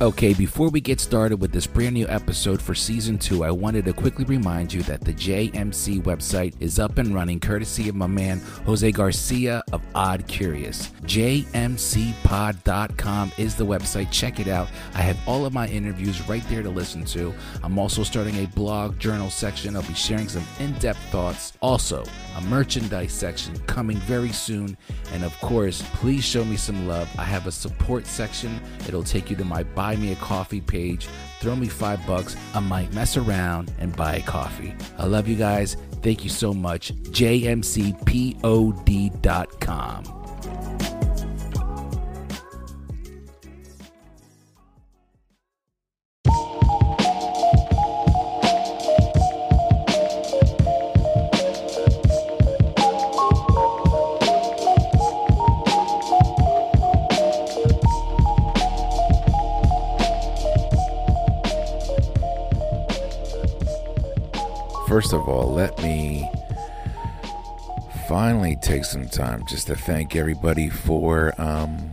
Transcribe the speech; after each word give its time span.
Okay, 0.00 0.34
before 0.34 0.70
we 0.70 0.80
get 0.80 0.98
started 0.98 1.40
with 1.40 1.52
this 1.52 1.68
brand 1.68 1.94
new 1.94 2.08
episode 2.08 2.60
for 2.60 2.74
season 2.74 3.16
two, 3.16 3.44
I 3.44 3.52
wanted 3.52 3.84
to 3.84 3.92
quickly 3.92 4.24
remind 4.24 4.72
you 4.72 4.82
that 4.82 5.02
the 5.02 5.14
JMC 5.14 6.02
website 6.02 6.52
is 6.58 6.80
up 6.80 6.98
and 6.98 7.14
running 7.14 7.38
courtesy 7.38 7.88
of 7.88 7.94
my 7.94 8.08
man 8.08 8.40
Jose 8.66 8.90
Garcia 8.90 9.62
of 9.72 9.82
Odd 9.94 10.26
Curious. 10.26 10.88
JMCpod.com 11.04 11.72
is 13.38 13.54
the 13.54 13.64
website. 13.64 14.10
Check 14.10 14.40
it 14.40 14.48
out. 14.48 14.66
I 14.94 15.02
have 15.02 15.16
all 15.28 15.46
of 15.46 15.52
my 15.54 15.68
interviews 15.68 16.28
right 16.28 16.42
there 16.48 16.64
to 16.64 16.70
listen 16.70 17.04
to. 17.04 17.32
I'm 17.62 17.78
also 17.78 18.02
starting 18.02 18.42
a 18.42 18.48
blog 18.48 18.98
journal 18.98 19.30
section. 19.30 19.76
I'll 19.76 19.82
be 19.82 19.94
sharing 19.94 20.28
some 20.28 20.44
in 20.58 20.72
depth 20.80 20.98
thoughts. 21.10 21.52
Also, 21.62 22.04
a 22.36 22.40
merchandise 22.42 23.12
section 23.12 23.56
coming 23.60 23.98
very 23.98 24.32
soon. 24.32 24.76
And 25.12 25.22
of 25.22 25.38
course, 25.40 25.82
please 25.94 26.24
show 26.24 26.44
me 26.44 26.56
some 26.56 26.88
love. 26.88 27.08
I 27.16 27.22
have 27.22 27.46
a 27.46 27.52
support 27.52 28.06
section. 28.06 28.60
It'll 28.88 29.04
take 29.04 29.30
you 29.30 29.36
to 29.36 29.44
my 29.44 29.62
buy 29.84 29.96
me 29.96 30.12
a 30.12 30.16
coffee 30.16 30.62
page. 30.62 31.06
Throw 31.40 31.54
me 31.56 31.68
five 31.68 32.06
bucks. 32.06 32.36
I 32.54 32.60
might 32.60 32.90
mess 32.94 33.18
around 33.18 33.70
and 33.78 33.94
buy 33.94 34.16
a 34.16 34.22
coffee. 34.22 34.74
I 34.96 35.04
love 35.04 35.28
you 35.28 35.36
guys. 35.36 35.76
Thank 36.02 36.24
you 36.24 36.30
so 36.30 36.54
much. 36.54 36.94
JMCPOD.com. 36.94 37.84
First 64.94 65.12
of 65.12 65.28
all, 65.28 65.52
let 65.52 65.76
me 65.82 66.30
finally 68.06 68.54
take 68.54 68.84
some 68.84 69.08
time 69.08 69.42
just 69.48 69.66
to 69.66 69.74
thank 69.74 70.14
everybody 70.14 70.70
for, 70.70 71.34
um, 71.36 71.90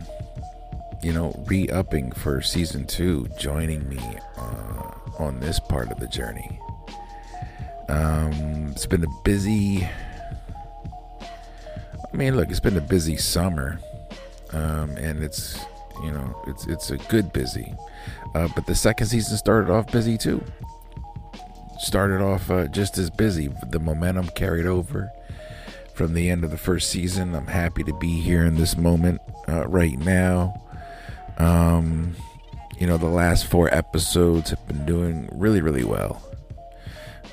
you 1.02 1.12
know, 1.12 1.34
re 1.48 1.68
upping 1.70 2.12
for 2.12 2.40
season 2.42 2.86
two, 2.86 3.26
joining 3.36 3.88
me 3.88 3.98
uh, 4.38 4.92
on 5.18 5.40
this 5.40 5.58
part 5.58 5.90
of 5.90 5.98
the 5.98 6.06
journey. 6.06 6.60
Um, 7.88 8.68
it's 8.70 8.86
been 8.86 9.02
a 9.02 9.22
busy, 9.24 9.84
I 12.12 12.16
mean, 12.16 12.36
look, 12.36 12.50
it's 12.50 12.60
been 12.60 12.76
a 12.76 12.80
busy 12.80 13.16
summer, 13.16 13.80
um, 14.52 14.90
and 14.90 15.24
it's, 15.24 15.58
you 16.04 16.12
know, 16.12 16.40
it's 16.46 16.68
it's 16.68 16.92
a 16.92 16.98
good 16.98 17.32
busy, 17.32 17.74
uh, 18.36 18.46
but 18.54 18.64
the 18.66 18.76
second 18.76 19.08
season 19.08 19.36
started 19.36 19.72
off 19.72 19.90
busy 19.90 20.16
too 20.16 20.40
started 21.82 22.22
off 22.22 22.50
uh, 22.50 22.66
just 22.68 22.96
as 22.98 23.10
busy. 23.10 23.50
The 23.68 23.78
momentum 23.78 24.28
carried 24.28 24.66
over 24.66 25.10
from 25.94 26.14
the 26.14 26.30
end 26.30 26.44
of 26.44 26.50
the 26.50 26.58
first 26.58 26.90
season. 26.90 27.34
I'm 27.34 27.46
happy 27.46 27.84
to 27.84 27.94
be 27.94 28.20
here 28.20 28.44
in 28.44 28.56
this 28.56 28.76
moment 28.76 29.20
uh, 29.48 29.66
right 29.66 29.98
now. 29.98 30.60
Um, 31.38 32.14
you 32.78 32.86
know, 32.86 32.96
the 32.96 33.06
last 33.06 33.46
four 33.46 33.72
episodes 33.74 34.50
have 34.50 34.66
been 34.66 34.86
doing 34.86 35.28
really, 35.32 35.60
really 35.60 35.84
well. 35.84 36.22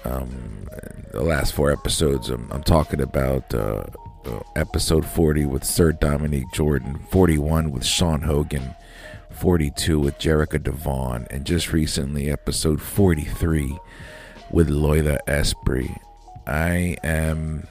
Um, 0.03 0.67
the 1.11 1.23
last 1.23 1.53
four 1.53 1.71
episodes, 1.71 2.29
I'm, 2.29 2.51
I'm 2.51 2.63
talking 2.63 3.01
about 3.01 3.53
uh, 3.53 3.83
episode 4.55 5.05
40 5.05 5.45
with 5.45 5.63
Sir 5.63 5.91
Dominique 5.91 6.51
Jordan, 6.53 6.99
41 7.11 7.71
with 7.71 7.85
Sean 7.85 8.21
Hogan, 8.21 8.75
42 9.31 9.99
with 9.99 10.19
Jerica 10.19 10.61
Devon, 10.61 11.27
and 11.29 11.45
just 11.45 11.71
recently, 11.71 12.29
episode 12.29 12.81
43 12.81 13.77
with 14.51 14.69
Loida 14.69 15.19
Esprit. 15.27 15.89
I 16.47 16.97
am 17.03 17.67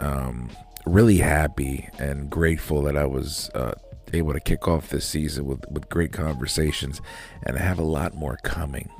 um, 0.00 0.50
really 0.86 1.18
happy 1.18 1.88
and 1.98 2.30
grateful 2.30 2.82
that 2.82 2.96
I 2.96 3.06
was 3.06 3.50
uh, 3.54 3.74
able 4.12 4.32
to 4.32 4.40
kick 4.40 4.68
off 4.68 4.90
this 4.90 5.06
season 5.06 5.46
with, 5.46 5.64
with 5.70 5.88
great 5.88 6.12
conversations, 6.12 7.00
and 7.42 7.56
I 7.56 7.60
have 7.60 7.78
a 7.78 7.84
lot 7.84 8.14
more 8.14 8.38
coming. 8.42 8.90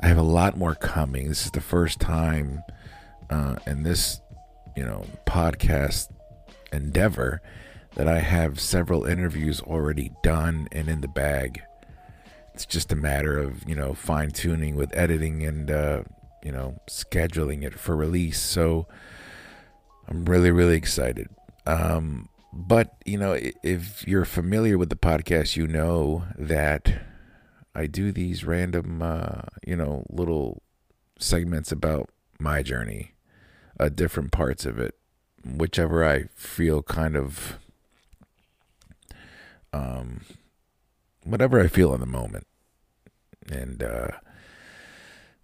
I 0.00 0.08
have 0.08 0.18
a 0.18 0.22
lot 0.22 0.56
more 0.56 0.74
coming. 0.74 1.28
This 1.28 1.46
is 1.46 1.52
the 1.52 1.60
first 1.60 2.00
time 2.00 2.62
uh, 3.30 3.56
in 3.66 3.82
this, 3.82 4.20
you 4.76 4.84
know, 4.84 5.06
podcast 5.26 6.12
endeavor 6.72 7.40
that 7.94 8.06
I 8.06 8.18
have 8.18 8.60
several 8.60 9.04
interviews 9.04 9.60
already 9.62 10.12
done 10.22 10.68
and 10.70 10.88
in 10.88 11.00
the 11.00 11.08
bag. 11.08 11.62
It's 12.52 12.66
just 12.66 12.92
a 12.92 12.96
matter 12.96 13.38
of 13.38 13.68
you 13.68 13.74
know 13.74 13.94
fine 13.94 14.30
tuning 14.30 14.76
with 14.76 14.94
editing 14.96 15.44
and 15.44 15.70
uh, 15.70 16.02
you 16.46 16.52
know, 16.52 16.78
scheduling 16.88 17.64
it 17.64 17.74
for 17.76 17.96
release. 17.96 18.40
So 18.40 18.86
I'm 20.06 20.24
really, 20.26 20.52
really 20.52 20.76
excited. 20.76 21.28
Um, 21.66 22.28
but, 22.52 22.94
you 23.04 23.18
know, 23.18 23.36
if 23.64 24.06
you're 24.06 24.24
familiar 24.24 24.78
with 24.78 24.88
the 24.88 24.94
podcast, 24.96 25.56
you 25.56 25.66
know 25.66 26.22
that 26.38 27.02
I 27.74 27.86
do 27.86 28.12
these 28.12 28.44
random, 28.44 29.02
uh, 29.02 29.42
you 29.66 29.74
know, 29.74 30.06
little 30.08 30.62
segments 31.18 31.72
about 31.72 32.10
my 32.38 32.62
journey, 32.62 33.14
uh, 33.80 33.88
different 33.88 34.30
parts 34.30 34.64
of 34.64 34.78
it, 34.78 34.94
whichever 35.44 36.04
I 36.04 36.26
feel 36.36 36.80
kind 36.84 37.16
of, 37.16 37.58
um, 39.72 40.20
whatever 41.24 41.60
I 41.60 41.66
feel 41.66 41.92
in 41.92 41.98
the 41.98 42.06
moment. 42.06 42.46
And, 43.50 43.82
uh, 43.82 44.12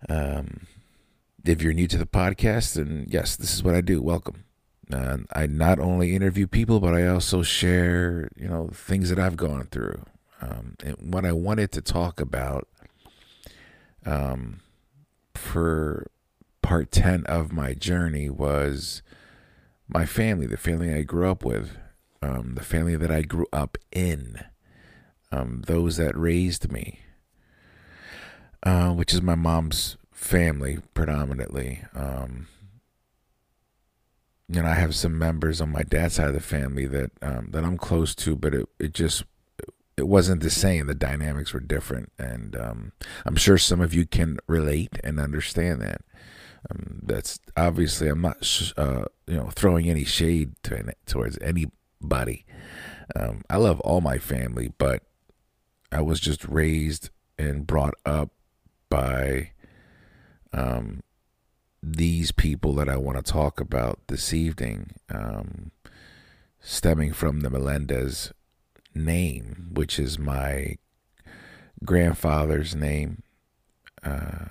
um, 0.09 0.67
if 1.45 1.63
you're 1.63 1.73
new 1.73 1.89
to 1.89 1.99
the 1.99 2.07
podcast, 2.07 2.75
then 2.75 3.07
yes, 3.09 3.37
this 3.37 3.53
is 3.53 3.63
what 3.63 3.75
I 3.75 3.81
do. 3.81 4.01
Welcome. 4.03 4.45
Uh, 4.93 5.19
I 5.33 5.47
not 5.47 5.79
only 5.79 6.15
interview 6.15 6.47
people, 6.47 6.79
but 6.81 6.95
I 6.95 7.07
also 7.07 7.43
share, 7.43 8.29
you 8.37 8.49
know, 8.49 8.69
things 8.73 9.09
that 9.09 9.19
I've 9.19 9.37
gone 9.37 9.69
through. 9.71 10.03
Um, 10.41 10.77
and 10.85 11.15
what 11.15 11.25
I 11.25 11.33
wanted 11.33 11.73
to 11.73 11.81
talk 11.81 12.21
about 12.21 12.69
um, 14.05 14.61
for 15.35 16.11
part 16.63 16.91
10 16.91 17.25
of 17.27 17.53
my 17.53 17.75
journey 17.75 18.29
was 18.29 19.03
my 19.89 20.05
family, 20.05 20.47
the 20.47 20.57
family 20.57 20.93
I 20.93 21.03
grew 21.03 21.31
up 21.31 21.45
with, 21.45 21.77
um, 22.21 22.55
the 22.55 22.65
family 22.65 22.97
that 22.97 23.11
I 23.11 23.23
grew 23.23 23.47
up 23.53 23.79
in, 23.91 24.41
um, 25.31 25.63
those 25.67 25.97
that 25.97 26.17
raised 26.17 26.71
me, 26.71 27.01
uh, 28.63 28.91
which 28.91 29.15
is 29.15 29.23
my 29.23 29.35
mom's 29.35 29.97
family 30.23 30.79
predominantly. 30.95 31.83
Um, 31.95 32.47
you 34.49 34.63
know, 34.63 34.69
I 34.69 34.75
have 34.75 34.95
some 34.95 35.19
members 35.19 35.61
on 35.61 35.71
my 35.73 35.83
dad's 35.83 36.15
side 36.15 36.29
of 36.29 36.35
the 36.35 36.41
family 36.41 36.87
that 36.87 37.11
um, 37.23 37.49
that 37.51 37.65
I'm 37.65 37.79
close 37.79 38.15
to, 38.17 38.37
but 38.37 38.55
it 38.55 38.69
it 38.79 38.95
just 38.95 39.25
it 39.97 40.07
wasn't 40.07 40.43
the 40.43 40.51
same. 40.51 40.87
The 40.87 40.95
dynamics 40.95 41.53
were 41.53 41.61
different, 41.61 42.13
and 42.19 42.57
um, 42.57 42.93
I'm 43.27 43.37
sure 43.37 43.59
some 43.59 43.81
of 43.81 43.95
you 43.95 44.07
can 44.07 44.39
relate 44.47 44.99
and 45.03 45.19
understand 45.19 45.81
that. 45.83 46.03
Um, 46.71 47.01
that's 47.03 47.41
obviously 47.57 48.09
I'm 48.09 48.21
not 48.21 48.45
sh- 48.45 48.73
uh, 48.77 49.05
you 49.27 49.37
know 49.37 49.51
throwing 49.51 49.89
any 49.89 50.05
shade 50.05 50.55
to, 50.65 50.95
towards 51.07 51.39
anybody. 51.39 52.45
Um, 53.17 53.43
I 53.51 53.57
love 53.57 53.81
all 53.81 54.01
my 54.01 54.19
family, 54.19 54.73
but 54.79 55.03
I 55.91 56.01
was 56.03 56.21
just 56.21 56.45
raised 56.45 57.11
and 57.39 57.67
brought 57.67 57.95
up 58.05 58.31
by 58.89 59.52
um, 60.53 61.03
these 61.83 62.33
people 62.33 62.75
that 62.75 62.89
I 62.89 62.97
want 62.97 63.25
to 63.25 63.33
talk 63.33 63.61
about 63.61 63.99
this 64.07 64.33
evening, 64.33 64.95
um, 65.11 65.71
stemming 66.61 67.13
from 67.13 67.41
the 67.41 67.51
Melendez 67.51 68.33
name, 68.95 69.71
which 69.73 69.99
is 69.99 70.19
my 70.19 70.77
grandfather's 71.85 72.75
name, 72.75 73.23
uh, 74.05 74.45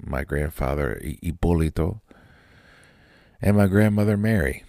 my 0.00 0.24
grandfather 0.24 1.00
Ipolito, 1.22 2.00
and 3.40 3.56
my 3.56 3.66
grandmother 3.66 4.16
Mary, 4.16 4.64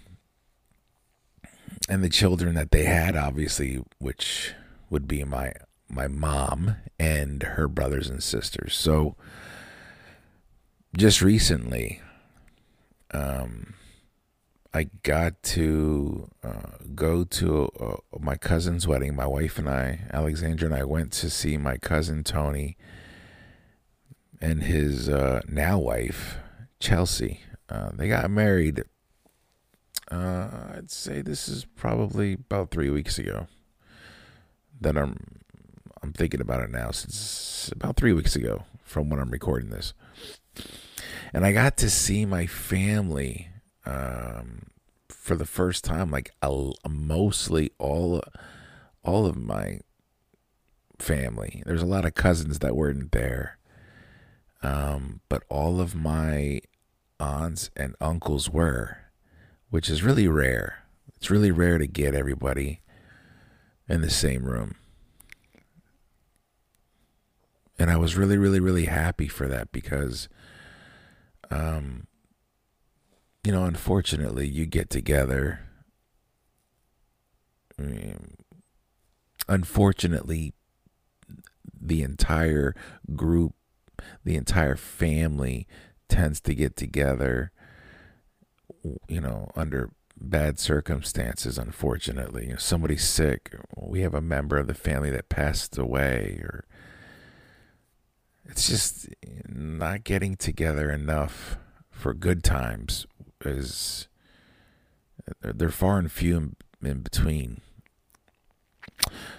and 1.88 2.04
the 2.04 2.08
children 2.08 2.54
that 2.54 2.70
they 2.70 2.84
had, 2.84 3.16
obviously, 3.16 3.82
which 3.98 4.52
would 4.90 5.08
be 5.08 5.24
my 5.24 5.52
my 5.88 6.06
mom 6.06 6.76
and 7.00 7.42
her 7.42 7.66
brothers 7.66 8.08
and 8.08 8.22
sisters. 8.22 8.76
So 8.76 9.16
just 10.96 11.22
recently, 11.22 12.00
um, 13.12 13.74
I 14.72 14.84
got 15.02 15.42
to 15.42 16.30
uh, 16.42 16.76
go 16.94 17.24
to 17.24 17.70
uh, 17.80 18.18
my 18.18 18.36
cousin's 18.36 18.86
wedding. 18.86 19.14
My 19.14 19.26
wife 19.26 19.58
and 19.58 19.68
I, 19.68 20.00
Alexandra 20.12 20.66
and 20.66 20.74
I, 20.74 20.84
went 20.84 21.12
to 21.14 21.30
see 21.30 21.56
my 21.56 21.76
cousin 21.76 22.24
Tony 22.24 22.76
and 24.40 24.62
his 24.62 25.08
uh, 25.08 25.42
now 25.48 25.78
wife, 25.78 26.38
Chelsea. 26.78 27.40
Uh, 27.68 27.90
they 27.94 28.08
got 28.08 28.30
married. 28.30 28.84
Uh, 30.10 30.48
I'd 30.76 30.90
say 30.90 31.22
this 31.22 31.48
is 31.48 31.64
probably 31.64 32.34
about 32.34 32.70
three 32.70 32.90
weeks 32.90 33.18
ago. 33.18 33.46
That 34.80 34.96
I'm 34.96 35.40
I'm 36.02 36.12
thinking 36.12 36.40
about 36.40 36.62
it 36.62 36.70
now 36.70 36.90
since 36.90 37.70
about 37.72 37.96
three 37.96 38.14
weeks 38.14 38.34
ago 38.34 38.64
from 38.90 39.08
when 39.08 39.20
I'm 39.20 39.30
recording 39.30 39.70
this. 39.70 39.94
And 41.32 41.46
I 41.46 41.52
got 41.52 41.76
to 41.78 41.88
see 41.88 42.26
my 42.26 42.46
family 42.46 43.48
um, 43.86 44.66
for 45.08 45.36
the 45.36 45.46
first 45.46 45.84
time, 45.84 46.10
like 46.10 46.32
a, 46.42 46.72
mostly 46.88 47.70
all, 47.78 48.20
all 49.04 49.26
of 49.26 49.36
my 49.36 49.78
family. 50.98 51.62
There's 51.64 51.82
a 51.82 51.86
lot 51.86 52.04
of 52.04 52.14
cousins 52.14 52.58
that 52.58 52.74
weren't 52.74 53.12
there, 53.12 53.58
um, 54.60 55.20
but 55.28 55.44
all 55.48 55.80
of 55.80 55.94
my 55.94 56.60
aunts 57.20 57.70
and 57.76 57.94
uncles 58.00 58.50
were, 58.50 58.98
which 59.70 59.88
is 59.88 60.02
really 60.02 60.26
rare. 60.26 60.84
It's 61.14 61.30
really 61.30 61.52
rare 61.52 61.78
to 61.78 61.86
get 61.86 62.14
everybody 62.14 62.80
in 63.88 64.00
the 64.00 64.10
same 64.10 64.44
room. 64.44 64.74
And 67.80 67.90
I 67.90 67.96
was 67.96 68.14
really, 68.14 68.36
really, 68.36 68.60
really 68.60 68.84
happy 68.84 69.26
for 69.26 69.48
that 69.48 69.72
because, 69.72 70.28
um, 71.50 72.06
you 73.42 73.52
know, 73.52 73.64
unfortunately, 73.64 74.46
you 74.46 74.66
get 74.66 74.90
together. 74.90 75.60
Unfortunately, 79.48 80.52
the 81.80 82.02
entire 82.02 82.74
group, 83.16 83.54
the 84.24 84.36
entire 84.36 84.76
family 84.76 85.66
tends 86.06 86.38
to 86.42 86.54
get 86.54 86.76
together, 86.76 87.50
you 89.08 89.22
know, 89.22 89.50
under 89.56 89.90
bad 90.20 90.58
circumstances, 90.58 91.56
unfortunately. 91.56 92.48
You 92.48 92.52
know, 92.52 92.58
somebody's 92.58 93.08
sick, 93.08 93.54
we 93.74 94.02
have 94.02 94.12
a 94.12 94.20
member 94.20 94.58
of 94.58 94.66
the 94.66 94.74
family 94.74 95.10
that 95.12 95.30
passed 95.30 95.78
away, 95.78 96.40
or 96.42 96.66
it's 98.50 98.68
just 98.68 99.08
not 99.48 100.04
getting 100.04 100.36
together 100.36 100.90
enough 100.90 101.56
for 101.90 102.14
good 102.14 102.42
times 102.42 103.06
is 103.44 104.08
they're 105.40 105.70
far 105.70 105.98
and 105.98 106.10
few 106.10 106.54
in, 106.82 107.02
between. 107.02 107.60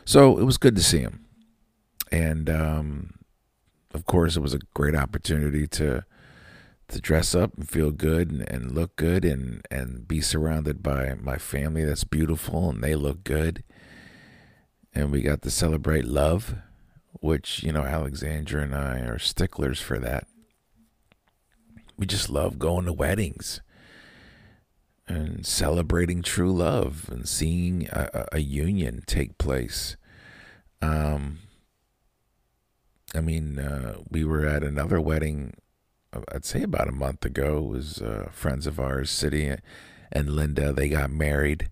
So 0.05 0.37
it 0.37 0.43
was 0.43 0.57
good 0.57 0.75
to 0.75 0.83
see 0.83 0.99
him 0.99 1.25
and 2.11 2.49
um, 2.49 3.13
of 3.93 4.05
course, 4.05 4.35
it 4.35 4.41
was 4.41 4.53
a 4.53 4.59
great 4.73 4.95
opportunity 4.95 5.67
to 5.67 6.03
to 6.89 6.99
dress 6.99 7.33
up 7.33 7.53
and 7.55 7.69
feel 7.69 7.89
good 7.89 8.29
and, 8.29 8.49
and 8.51 8.71
look 8.73 8.97
good 8.97 9.23
and 9.23 9.65
and 9.71 10.07
be 10.07 10.19
surrounded 10.19 10.83
by 10.83 11.13
my 11.21 11.37
family 11.37 11.85
that's 11.85 12.03
beautiful 12.03 12.69
and 12.69 12.83
they 12.83 12.95
look 12.95 13.23
good. 13.23 13.63
And 14.93 15.11
we 15.11 15.21
got 15.21 15.41
to 15.43 15.49
celebrate 15.49 16.03
love, 16.03 16.55
which 17.19 17.63
you 17.63 17.71
know 17.71 17.83
Alexandra 17.83 18.63
and 18.63 18.75
I 18.75 18.99
are 18.99 19.19
sticklers 19.19 19.79
for 19.79 19.99
that. 19.99 20.27
We 21.97 22.05
just 22.05 22.29
love 22.29 22.57
going 22.57 22.85
to 22.85 22.93
weddings 22.93 23.61
and 25.07 25.45
celebrating 25.45 26.21
true 26.21 26.51
love 26.51 27.09
and 27.11 27.27
seeing 27.27 27.87
a, 27.89 28.27
a 28.31 28.39
union 28.39 29.03
take 29.05 29.37
place. 29.37 29.97
Um, 30.81 31.39
I 33.13 33.21
mean, 33.21 33.59
uh, 33.59 33.97
we 34.09 34.23
were 34.23 34.45
at 34.45 34.63
another 34.63 35.01
wedding, 35.01 35.55
uh, 36.13 36.21
I'd 36.33 36.45
say 36.45 36.63
about 36.63 36.87
a 36.87 36.93
month 36.93 37.25
ago. 37.25 37.57
It 37.57 37.69
was 37.69 38.01
uh, 38.01 38.29
friends 38.31 38.65
of 38.65 38.79
ours, 38.79 39.11
City 39.11 39.53
and 40.11 40.29
Linda. 40.29 40.71
They 40.71 40.89
got 40.89 41.11
married, 41.11 41.69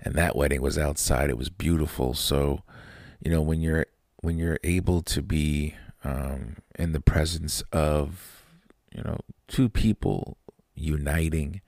and 0.00 0.14
that 0.14 0.36
wedding 0.36 0.60
was 0.60 0.78
outside. 0.78 1.30
It 1.30 1.38
was 1.38 1.48
beautiful. 1.48 2.14
So, 2.14 2.62
you 3.20 3.30
know, 3.30 3.42
when 3.42 3.60
you're 3.60 3.86
when 4.24 4.38
you're 4.38 4.58
able 4.64 5.02
to 5.02 5.20
be 5.20 5.74
um, 6.02 6.56
in 6.78 6.92
the 6.92 7.00
presence 7.00 7.62
of, 7.72 8.42
you 8.94 9.02
know, 9.02 9.18
two 9.48 9.68
people 9.68 10.38
uniting, 10.74 11.60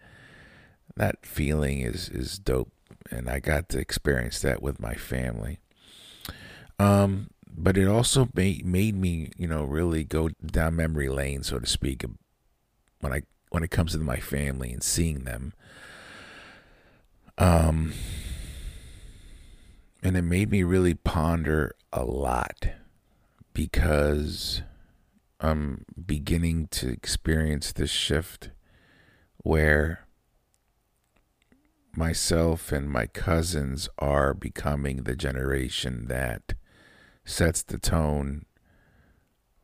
that 0.96 1.26
feeling 1.26 1.80
is 1.80 2.08
is 2.08 2.38
dope, 2.38 2.72
and 3.10 3.28
I 3.28 3.40
got 3.40 3.68
to 3.68 3.78
experience 3.78 4.40
that 4.40 4.62
with 4.62 4.80
my 4.80 4.94
family. 4.94 5.58
Um, 6.78 7.28
but 7.46 7.76
it 7.76 7.86
also 7.86 8.30
made 8.34 8.64
made 8.64 8.94
me, 8.96 9.30
you 9.36 9.46
know, 9.46 9.64
really 9.64 10.02
go 10.04 10.30
down 10.44 10.76
memory 10.76 11.10
lane, 11.10 11.42
so 11.42 11.58
to 11.58 11.66
speak, 11.66 12.04
when 13.00 13.12
I 13.12 13.22
when 13.50 13.64
it 13.64 13.70
comes 13.70 13.92
to 13.92 13.98
my 13.98 14.16
family 14.18 14.72
and 14.72 14.82
seeing 14.82 15.24
them. 15.24 15.52
Um, 17.36 17.92
and 20.06 20.16
it 20.16 20.22
made 20.22 20.52
me 20.52 20.62
really 20.62 20.94
ponder 20.94 21.74
a 21.92 22.04
lot 22.04 22.68
because 23.52 24.62
I'm 25.40 25.84
beginning 26.06 26.68
to 26.68 26.88
experience 26.90 27.72
this 27.72 27.90
shift 27.90 28.50
where 29.38 30.06
myself 31.96 32.70
and 32.70 32.88
my 32.88 33.06
cousins 33.06 33.88
are 33.98 34.32
becoming 34.32 35.02
the 35.02 35.16
generation 35.16 36.06
that 36.06 36.54
sets 37.24 37.64
the 37.64 37.78
tone 37.78 38.46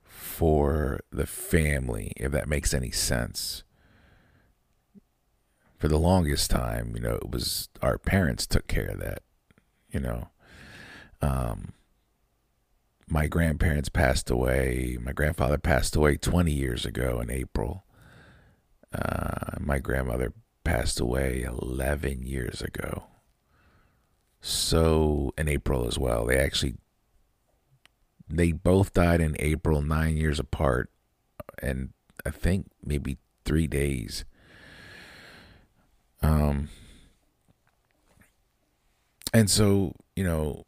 for 0.03 0.99
the 1.13 1.27
family, 1.27 2.15
if 2.17 2.33
that 2.33 2.49
makes 2.49 2.75
any 2.75 2.91
sense. 2.91 3.63
For 5.79 5.87
the 5.87 6.01
longest 6.01 6.51
time, 6.51 6.95
you 6.97 7.03
know, 7.03 7.15
it 7.15 7.31
was 7.31 7.69
our 7.81 7.97
parents 7.97 8.45
took 8.45 8.67
care 8.67 8.87
of 8.87 8.99
that, 8.99 9.23
you 9.89 10.01
know. 10.01 10.31
Um, 11.23 11.73
my 13.09 13.27
grandparents 13.27 13.89
passed 13.89 14.31
away. 14.31 14.99
My 15.01 15.13
grandfather 15.13 15.59
passed 15.59 15.97
away 15.97 16.17
20 16.17 16.53
years 16.53 16.85
ago 16.85 17.21
in 17.21 17.31
April. 17.31 17.85
Uh, 18.93 19.59
my 19.61 19.79
grandmother 19.79 20.33
passed 20.65 21.01
away 21.01 21.43
11 21.43 22.25
years 22.25 22.61
ago. 22.61 23.05
So, 24.41 25.33
in 25.39 25.49
April 25.49 25.87
as 25.87 25.99
well. 25.99 26.27
They 26.27 26.37
actually 26.39 26.75
they 28.29 28.53
both 28.53 28.95
died 28.95 29.21
in 29.21 29.37
April, 29.39 29.83
nine 29.83 30.17
years 30.17 30.41
apart, 30.41 30.91
and 31.61 31.91
I 32.25 32.31
think 32.31 32.71
maybe 32.85 33.19
three 33.45 33.67
days. 33.67 34.25
Um, 36.23 36.69
and 39.35 39.51
so 39.51 39.95
you 40.17 40.25
know 40.25 40.65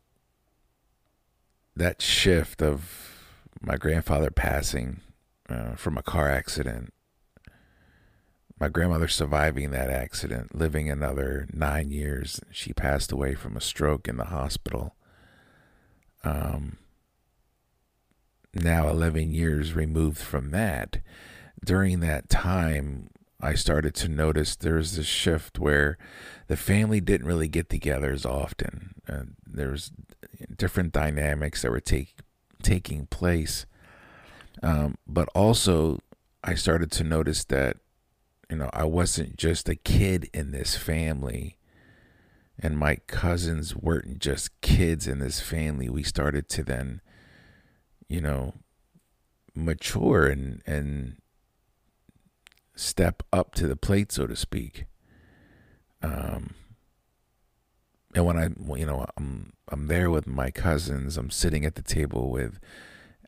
that 1.77 2.01
shift 2.01 2.63
of 2.63 3.19
my 3.61 3.77
grandfather 3.77 4.31
passing 4.31 5.01
uh, 5.49 5.75
from 5.75 5.97
a 5.97 6.03
car 6.03 6.31
accident, 6.31 6.93
my 8.59 8.69
grandmother 8.69 9.09
surviving 9.09 9.71
that 9.71 9.91
accident, 9.91 10.55
living 10.55 10.89
another 10.89 11.49
nine 11.53 11.91
years. 11.91 12.41
She 12.51 12.73
passed 12.73 13.11
away 13.11 13.35
from 13.35 13.57
a 13.57 13.61
stroke 13.61 14.09
in 14.09 14.17
the 14.17 14.27
hospital. 14.27 14.95
Um, 16.23 16.79
now 18.55 18.89
11 18.89 19.33
years 19.33 19.75
removed 19.75 20.19
from 20.19 20.51
that, 20.53 20.99
during 21.65 22.01
that 22.01 22.29
time, 22.29 23.11
I 23.45 23.55
started 23.55 23.95
to 23.97 24.09
notice 24.09 24.57
there 24.57 24.77
was 24.77 24.97
this 24.97 25.07
shift 25.07 25.59
where 25.59 25.99
the 26.47 26.57
family 26.57 27.01
didn't 27.01 27.27
really 27.27 27.49
get 27.49 27.69
together 27.69 28.11
as 28.11 28.25
often. 28.25 28.95
Uh, 29.09 29.25
was 29.55 29.93
different 30.57 30.93
dynamics 30.93 31.63
that 31.63 31.71
were 31.71 31.81
take, 31.81 32.17
taking 32.63 33.07
place. 33.07 33.67
Um, 34.63 34.97
but 35.07 35.29
also, 35.35 36.01
I 36.43 36.55
started 36.55 36.91
to 36.93 37.05
notice 37.05 37.45
that, 37.45 37.77
you 38.51 38.57
know, 38.57 38.71
I 38.73 38.85
wasn't 38.85 39.37
just 39.37 39.69
a 39.69 39.77
kid 39.77 40.31
in 40.33 40.51
this 40.51 40.77
family, 40.77 41.57
and 42.59 42.79
my 42.79 42.97
cousins 43.07 43.77
weren't 43.77 44.19
just 44.19 44.61
kids 44.61 45.07
in 45.07 45.19
this 45.19 45.41
family. 45.41 45.89
We 45.89 46.03
started 46.03 46.49
to 46.51 46.63
then 46.63 47.01
you 48.09 48.21
know, 48.21 48.55
mature 49.55 50.27
and 50.27 50.63
and 50.67 51.17
step 52.75 53.23
up 53.33 53.55
to 53.55 53.67
the 53.67 53.77
plate, 53.77 54.13
so 54.13 54.27
to 54.27 54.37
speak. 54.37 54.87
Um, 56.03 56.55
and 58.15 58.27
when 58.27 58.39
I, 58.39 58.49
you 58.77 58.87
know, 58.87 59.07
I'm 59.17 59.53
I'm 59.69 59.87
there 59.87 60.11
with 60.11 60.27
my 60.27 60.51
cousins. 60.51 61.17
I'm 61.17 61.31
sitting 61.31 61.65
at 61.65 61.75
the 61.75 61.83
table 61.83 62.31
with 62.31 62.61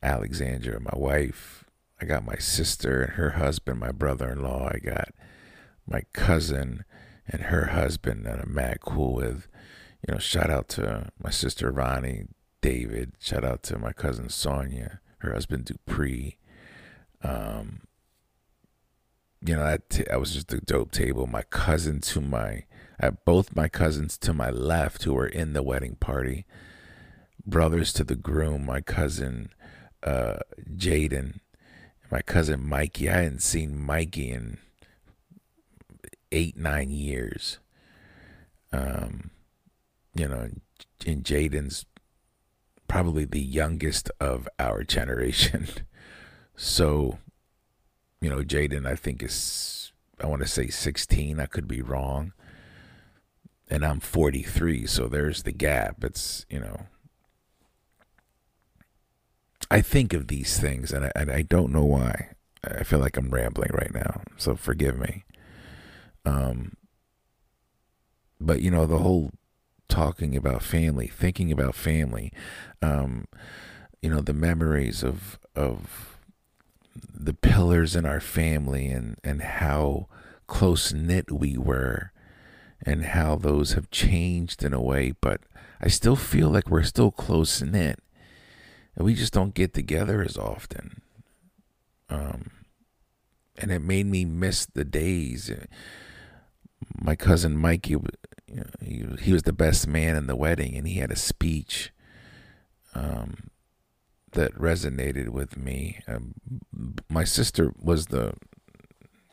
Alexandra, 0.03 0.81
my 0.81 0.95
wife. 0.95 1.65
I 2.00 2.05
got 2.05 2.26
my 2.26 2.37
sister 2.37 3.03
and 3.03 3.12
her 3.15 3.31
husband, 3.31 3.81
my 3.81 3.91
brother-in-law. 3.91 4.71
I 4.75 4.79
got 4.79 5.09
my 5.87 6.03
cousin 6.12 6.85
and 7.26 7.43
her 7.43 7.67
husband 7.67 8.26
that 8.26 8.38
I'm 8.38 8.55
mad 8.55 8.81
cool 8.81 9.15
with. 9.15 9.49
You 10.07 10.15
know, 10.15 10.19
shout 10.21 10.50
out 10.50 10.69
to 10.71 11.11
my 11.19 11.31
sister 11.31 11.73
Ronnie, 11.73 12.26
David. 12.61 13.12
Shout 13.19 13.45
out 13.45 13.62
to 13.65 13.79
my 13.79 13.93
cousin 13.93 14.29
Sonia, 14.29 15.00
her 15.19 15.33
husband 15.33 15.65
Dupree. 15.65 16.37
Um, 17.23 17.81
you 19.40 19.55
know, 19.57 19.64
that, 19.64 19.88
that 19.90 20.21
was 20.21 20.33
just 20.33 20.52
a 20.52 20.61
dope 20.61 20.93
table. 20.93 21.26
My 21.26 21.43
cousin 21.43 22.00
to 22.00 22.21
my, 22.21 22.64
I 23.00 23.11
both 23.11 23.55
my 23.55 23.69
cousins 23.69 24.16
to 24.19 24.33
my 24.33 24.50
left 24.50 25.05
who 25.05 25.14
were 25.14 25.26
in 25.26 25.52
the 25.52 25.62
wedding 25.62 25.97
party. 25.97 26.47
brothers 27.47 27.93
to 27.95 28.05
the 28.05 28.16
groom, 28.16 28.66
my 28.66 28.81
cousin 28.81 29.50
uh, 30.02 30.37
Jaden, 30.75 31.40
my 32.11 32.23
cousin 32.23 32.66
Mikey. 32.66 33.09
I 33.09 33.19
hadn't 33.23 33.43
seen 33.43 33.78
Mikey 33.78 34.31
in 34.31 34.59
eight, 36.33 36.57
nine 36.57 36.90
years. 36.90 37.59
Um, 38.73 39.31
you 40.14 40.28
know, 40.28 40.50
and 41.07 41.25
Jaden's 41.25 41.87
probably 42.88 43.25
the 43.25 43.40
youngest 43.40 44.11
of 44.21 44.49
our 44.59 44.85
generation. 44.85 45.69
so, 46.57 47.19
you 48.20 48.30
know, 48.30 48.38
Jaden, 48.38 48.87
I 48.87 48.94
think 48.96 49.23
is, 49.23 49.92
I 50.23 50.26
want 50.26 50.42
to 50.42 50.49
say 50.49 50.68
16. 50.68 51.40
I 51.40 51.46
could 51.46 51.68
be 51.68 51.82
wrong. 51.82 52.32
And 53.68 53.85
I'm 53.85 54.00
43. 54.00 54.87
So 54.87 55.08
there's 55.08 55.42
the 55.42 55.52
gap. 55.52 56.04
It's, 56.04 56.46
you 56.49 56.61
know, 56.61 56.87
I 59.70 59.80
think 59.80 60.12
of 60.12 60.28
these 60.28 60.58
things 60.58 60.92
and 60.92 61.06
I, 61.06 61.12
and 61.16 61.30
I 61.30 61.42
don't 61.42 61.73
know 61.73 61.85
why. 61.85 62.30
I 62.64 62.82
feel 62.82 62.99
like 62.99 63.16
I'm 63.16 63.30
rambling 63.30 63.70
right 63.73 63.92
now. 63.92 64.23
So 64.37 64.56
forgive 64.56 64.99
me. 64.99 65.25
Um, 66.25 66.76
but 68.40 68.61
you 68.61 68.70
know, 68.70 68.87
the 68.87 68.99
whole 68.99 69.30
talking 69.88 70.37
about 70.37 70.62
family, 70.62 71.06
thinking 71.06 71.52
about 71.52 71.75
family, 71.75 72.32
um, 72.82 73.26
you 74.02 74.11
know, 74.11 74.20
the 74.20 74.35
memories 74.35 75.02
of 75.02 75.38
of 75.54 76.15
the 77.12 77.35
pillars 77.35 77.97
in 77.97 78.05
our 78.07 78.21
family 78.21 78.88
and 78.88 79.17
and 79.25 79.43
how 79.43 80.09
close 80.47 80.93
knit 80.93 81.31
we 81.31 81.57
were 81.57 82.12
and 82.85 83.05
how 83.05 83.37
those 83.37 83.73
have 83.73 83.91
changed 83.91 84.62
in 84.62 84.73
a 84.73 84.81
way, 84.81 85.12
but 85.21 85.41
I 85.81 85.88
still 85.88 86.17
feel 86.17 86.49
like 86.50 86.69
we're 86.69 86.83
still 86.83 87.11
close 87.11 87.62
knit. 87.62 87.99
And 88.95 89.05
we 89.05 89.15
just 89.15 89.33
don't 89.33 89.55
get 89.55 89.75
together 89.75 90.23
as 90.23 90.37
often. 90.37 91.03
Um, 92.09 92.50
and 93.59 93.71
it 93.71 93.81
made 93.81 94.07
me 94.07 94.25
miss 94.25 94.67
the 94.67 94.85
days. 94.85 95.50
My 96.99 97.17
cousin 97.17 97.57
Mikey 97.57 97.97
you 98.47 98.61
know, 98.61 98.65
he 98.81 99.05
he 99.21 99.33
was 99.33 99.43
the 99.43 99.53
best 99.53 99.87
man 99.87 100.15
in 100.17 100.26
the 100.26 100.37
wedding, 100.37 100.76
and 100.76 100.87
he 100.87 100.99
had 100.99 101.11
a 101.11 101.17
speech 101.17 101.91
um, 102.95 103.50
that 104.37 104.55
resonated 104.55 105.28
with 105.28 105.57
me. 105.57 106.00
Um, 106.07 106.35
my 107.09 107.25
sister 107.25 107.73
was 107.78 108.07
the 108.07 108.35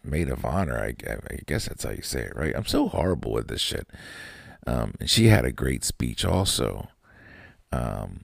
maid 0.03 0.29
of 0.29 0.43
honor. 0.43 0.77
I, 0.77 0.95
I, 1.09 1.39
guess 1.45 1.67
that's 1.67 1.83
how 1.83 1.91
you 1.91 2.01
say 2.01 2.21
it, 2.21 2.35
right? 2.35 2.55
I'm 2.55 2.65
so 2.65 2.87
horrible 2.87 3.31
with 3.31 3.47
this 3.47 3.61
shit. 3.61 3.87
Um, 4.65 4.95
and 4.99 5.09
she 5.09 5.27
had 5.27 5.45
a 5.45 5.51
great 5.51 5.83
speech 5.83 6.25
also. 6.25 6.89
Um, 7.71 8.23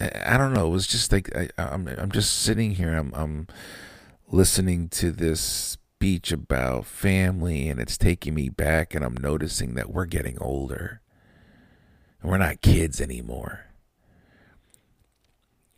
I, 0.00 0.10
I 0.26 0.36
don't 0.36 0.52
know. 0.52 0.66
It 0.66 0.70
was 0.70 0.86
just 0.86 1.12
like 1.12 1.34
I, 1.36 1.48
I'm. 1.58 1.86
I'm 1.86 2.10
just 2.10 2.32
sitting 2.38 2.72
here. 2.72 2.94
I'm. 2.96 3.12
I'm 3.14 3.46
listening 4.32 4.88
to 4.88 5.10
this 5.10 5.40
speech 5.40 6.32
about 6.32 6.86
family 6.86 7.68
and 7.68 7.80
it's 7.80 7.98
taking 7.98 8.34
me 8.34 8.48
back 8.48 8.94
and 8.94 9.04
I'm 9.04 9.16
noticing 9.20 9.74
that 9.74 9.90
we're 9.90 10.06
getting 10.06 10.38
older. 10.40 11.00
And 12.22 12.30
we're 12.30 12.38
not 12.38 12.60
kids 12.62 13.00
anymore. 13.00 13.69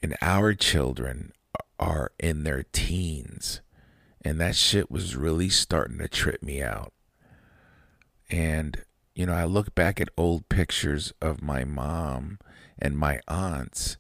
And 0.03 0.17
our 0.21 0.55
children 0.55 1.33
are 1.79 2.13
in 2.19 2.45
their 2.45 2.65
teens. 2.73 3.61
And 4.25 4.41
that 4.41 4.57
shit 4.57 4.91
was 4.91 5.17
really 5.17 5.49
starting 5.49 5.99
to 5.99 6.09
trip 6.09 6.43
me 6.43 6.63
out. 6.63 6.93
And, 8.31 8.83
you 9.15 9.27
know, 9.27 9.35
I 9.35 9.45
look 9.45 9.75
back 9.75 10.01
at 10.01 10.09
old 10.17 10.49
pictures 10.49 11.13
of 11.21 11.43
my 11.43 11.65
mom 11.65 12.39
and 12.79 12.97
my 12.97 13.21
aunts. 13.29 13.97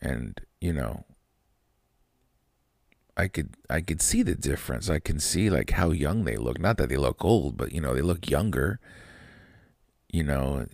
And, 0.00 0.40
you 0.60 0.72
know, 0.72 1.04
I 3.16 3.28
could 3.28 3.50
I 3.68 3.80
could 3.80 4.00
see 4.00 4.22
the 4.22 4.34
difference. 4.34 4.88
I 4.88 4.98
can 4.98 5.20
see 5.20 5.50
like 5.50 5.70
how 5.70 5.90
young 5.90 6.24
they 6.24 6.36
look. 6.36 6.58
Not 6.58 6.78
that 6.78 6.88
they 6.88 6.96
look 6.96 7.24
old, 7.24 7.56
but 7.56 7.72
you 7.72 7.80
know, 7.80 7.94
they 7.94 8.00
look 8.02 8.30
younger. 8.30 8.80
You 10.10 10.24
know, 10.24 10.66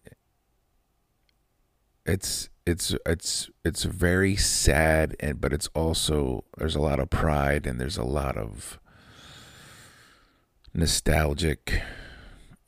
it's 2.08 2.48
it's 2.66 2.94
it's 3.06 3.50
it's 3.64 3.84
very 3.84 4.34
sad 4.34 5.14
and 5.20 5.40
but 5.40 5.52
it's 5.52 5.68
also 5.74 6.44
there's 6.56 6.74
a 6.74 6.80
lot 6.80 6.98
of 6.98 7.10
pride 7.10 7.66
and 7.66 7.80
there's 7.80 7.98
a 7.98 8.04
lot 8.04 8.36
of 8.36 8.78
nostalgic 10.74 11.82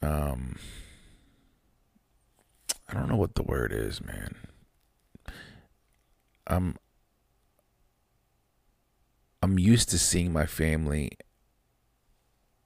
um 0.03 0.57
I 2.91 2.95
don't 2.95 3.09
know 3.09 3.17
what 3.17 3.37
the 3.37 3.45
word 3.45 3.73
is, 3.73 4.01
man. 4.03 4.35
I'm 6.47 6.77
I'm 9.43 9.59
used 9.61 9.91
to 9.91 9.99
seeing 9.99 10.33
my 10.33 10.45
family 10.45 11.13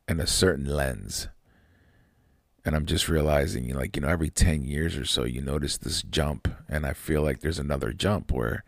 in 0.09 0.19
a 0.19 0.27
certain 0.27 0.65
lens. 0.65 1.29
And 2.65 2.75
I'm 2.75 2.87
just 2.87 3.09
realizing, 3.09 3.69
like, 3.75 3.97
you 3.97 4.03
know, 4.03 4.09
every 4.09 4.31
10 4.31 4.65
years 4.65 4.97
or 4.97 5.05
so, 5.05 5.25
you 5.25 5.43
notice 5.43 5.77
this 5.77 6.03
jump. 6.03 6.49
And 6.69 6.87
I 6.87 6.95
feel 6.95 7.23
like 7.23 7.41
there's 7.41 7.59
another 7.59 7.93
jump 7.93 8.33
where 8.33 8.65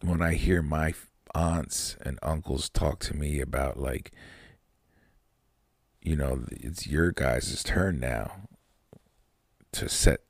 when 0.00 0.22
I 0.22 0.34
hear 0.34 0.62
my 0.62 0.94
aunts 1.34 1.96
and 2.00 2.18
uncles 2.22 2.70
talk 2.70 3.00
to 3.00 3.14
me 3.14 3.40
about, 3.40 3.78
like, 3.78 4.12
you 6.00 6.16
know, 6.16 6.44
it's 6.50 6.86
your 6.86 7.12
guys' 7.12 7.62
turn 7.62 8.00
now 8.00 8.48
to 9.72 9.88
set 9.88 10.20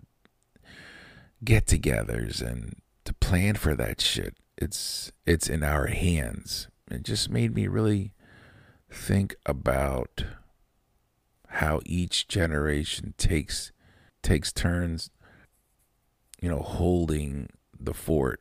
get 1.45 1.67
togethers 1.67 2.41
and 2.41 2.77
to 3.05 3.13
plan 3.13 3.55
for 3.55 3.75
that 3.75 4.01
shit 4.01 4.35
it's 4.57 5.13
it's 5.27 5.49
in 5.49 5.63
our 5.63 5.87
hands. 5.87 6.69
It 6.91 7.03
just 7.03 7.31
made 7.31 7.55
me 7.55 7.67
really 7.67 8.13
think 8.91 9.35
about 9.47 10.25
how 11.55 11.81
each 11.87 12.29
generation 12.29 13.15
takes 13.17 13.73
takes 14.23 14.53
turns 14.53 15.11
you 16.41 16.49
know 16.49 16.61
holding 16.61 17.49
the 17.79 17.95
fort 17.95 18.41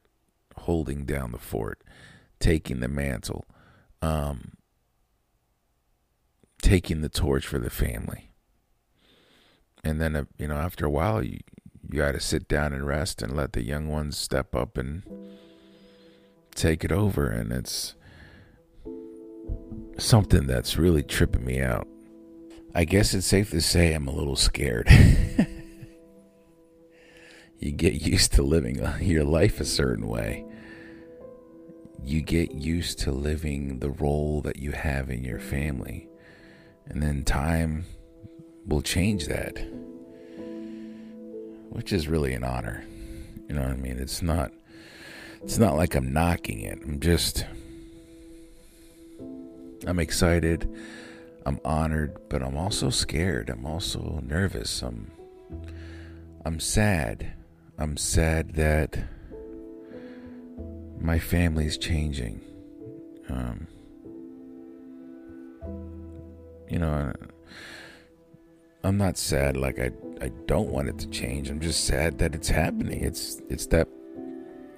holding 0.57 1.05
down 1.05 1.31
the 1.31 1.37
fort 1.37 1.83
taking 2.39 2.79
the 2.79 2.87
mantle 2.87 3.45
um 4.01 4.53
taking 6.61 7.01
the 7.01 7.09
torch 7.09 7.45
for 7.45 7.59
the 7.59 7.69
family 7.69 8.31
and 9.83 9.99
then 9.99 10.15
uh, 10.15 10.23
you 10.37 10.47
know 10.47 10.55
after 10.55 10.85
a 10.85 10.89
while 10.89 11.23
you 11.23 11.39
you 11.89 11.99
got 11.99 12.13
to 12.13 12.19
sit 12.19 12.47
down 12.47 12.73
and 12.73 12.87
rest 12.87 13.21
and 13.21 13.35
let 13.35 13.53
the 13.53 13.61
young 13.61 13.87
ones 13.87 14.17
step 14.17 14.55
up 14.55 14.77
and 14.77 15.03
take 16.55 16.83
it 16.83 16.91
over 16.91 17.27
and 17.27 17.51
it's 17.51 17.95
something 19.97 20.47
that's 20.47 20.77
really 20.77 21.03
tripping 21.03 21.45
me 21.45 21.61
out. 21.61 21.87
I 22.75 22.85
guess 22.85 23.13
it's 23.13 23.27
safe 23.27 23.51
to 23.51 23.61
say 23.61 23.93
I'm 23.93 24.07
a 24.07 24.11
little 24.11 24.35
scared. 24.35 24.89
you 27.59 27.71
get 27.71 28.01
used 28.01 28.33
to 28.33 28.41
living 28.41 28.83
uh, 28.83 28.97
your 28.99 29.23
life 29.23 29.59
a 29.59 29.65
certain 29.65 30.07
way. 30.07 30.43
You 32.03 32.21
get 32.21 32.51
used 32.51 32.97
to 32.99 33.11
living 33.11 33.77
the 33.77 33.91
role 33.91 34.41
that 34.41 34.57
you 34.57 34.71
have 34.71 35.11
in 35.11 35.23
your 35.23 35.39
family. 35.39 36.07
And 36.87 37.01
then 37.01 37.23
time 37.23 37.85
will 38.65 38.81
change 38.81 39.27
that. 39.27 39.57
Which 41.69 41.93
is 41.93 42.07
really 42.07 42.33
an 42.33 42.43
honor. 42.43 42.83
You 43.47 43.53
know 43.53 43.61
what 43.61 43.71
I 43.71 43.75
mean? 43.75 43.99
It's 43.99 44.23
not 44.23 44.51
it's 45.43 45.59
not 45.59 45.75
like 45.75 45.93
I'm 45.93 46.11
knocking 46.11 46.61
it. 46.61 46.79
I'm 46.83 46.99
just 46.99 47.45
I'm 49.85 49.99
excited. 49.99 50.67
I'm 51.45 51.59
honored, 51.65 52.17
but 52.29 52.41
I'm 52.41 52.57
also 52.57 52.89
scared. 52.89 53.49
I'm 53.49 53.65
also 53.65 54.21
nervous. 54.25 54.81
I'm 54.81 55.11
I'm 56.45 56.59
sad. 56.59 57.33
I'm 57.77 57.97
sad 57.97 58.53
that 58.53 58.97
my 60.99 61.19
family's 61.19 61.77
changing. 61.77 62.41
Um, 63.29 63.67
you 66.69 66.79
know, 66.79 67.13
I'm 68.83 68.97
not 68.97 69.17
sad 69.17 69.57
like 69.57 69.79
I 69.79 69.91
I 70.21 70.29
don't 70.45 70.69
want 70.69 70.87
it 70.87 70.97
to 70.99 71.07
change. 71.07 71.49
I'm 71.49 71.59
just 71.59 71.85
sad 71.85 72.19
that 72.19 72.35
it's 72.35 72.49
happening. 72.49 73.03
It's 73.03 73.41
it's 73.49 73.65
that 73.67 73.87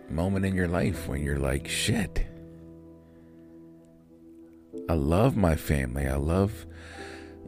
moment 0.10 0.46
in 0.46 0.56
your 0.56 0.68
life 0.68 1.08
when 1.08 1.22
you're 1.22 1.40
like, 1.40 1.68
shit. 1.68 2.26
I 4.90 4.94
love 4.94 5.36
my 5.36 5.56
family. 5.56 6.08
I 6.08 6.16
love, 6.16 6.66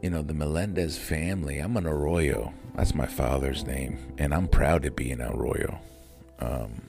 you 0.02 0.10
know, 0.10 0.22
the 0.22 0.34
Melendez 0.34 0.98
family. 0.98 1.58
I'm 1.58 1.76
an 1.76 1.86
Arroyo. 1.86 2.52
That's 2.74 2.94
my 2.94 3.06
father's 3.06 3.64
name. 3.64 4.14
And 4.18 4.34
I'm 4.34 4.48
proud 4.48 4.82
to 4.82 4.90
be 4.90 5.10
an 5.10 5.20
Arroyo. 5.20 5.80
Um, 6.40 6.88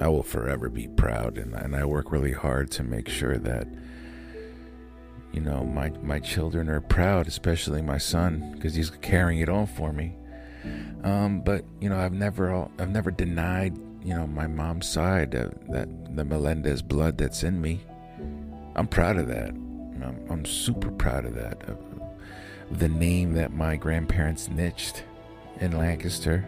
I 0.00 0.08
will 0.08 0.22
forever 0.22 0.68
be 0.68 0.88
proud. 0.88 1.38
And, 1.38 1.54
and 1.54 1.74
I 1.74 1.84
work 1.84 2.12
really 2.12 2.32
hard 2.32 2.70
to 2.72 2.82
make 2.82 3.08
sure 3.08 3.38
that, 3.38 3.66
you 5.32 5.40
know, 5.40 5.64
my, 5.64 5.90
my 6.02 6.20
children 6.20 6.68
are 6.68 6.80
proud, 6.80 7.26
especially 7.26 7.82
my 7.82 7.98
son, 7.98 8.52
because 8.54 8.74
he's 8.74 8.90
carrying 8.90 9.40
it 9.40 9.48
on 9.48 9.66
for 9.66 9.92
me. 9.92 10.16
Um, 11.04 11.40
but 11.40 11.64
you 11.80 11.88
know, 11.88 11.98
I've 11.98 12.12
never 12.12 12.68
I've 12.78 12.90
never 12.90 13.10
denied 13.10 13.76
you 14.02 14.14
know 14.14 14.26
my 14.26 14.46
mom's 14.46 14.88
side 14.88 15.34
of 15.34 15.52
that 15.68 15.88
the 16.16 16.24
Melendez 16.24 16.82
blood 16.82 17.18
that's 17.18 17.42
in 17.42 17.60
me. 17.60 17.80
I'm 18.78 18.86
proud 18.86 19.16
of 19.16 19.26
that. 19.26 19.48
I'm, 19.48 20.24
I'm 20.30 20.44
super 20.44 20.92
proud 20.92 21.24
of 21.24 21.34
that. 21.34 21.68
Of 21.68 21.78
the 22.70 22.88
name 22.88 23.34
that 23.34 23.52
my 23.52 23.74
grandparents 23.74 24.48
niched 24.48 25.02
in 25.58 25.76
Lancaster. 25.76 26.44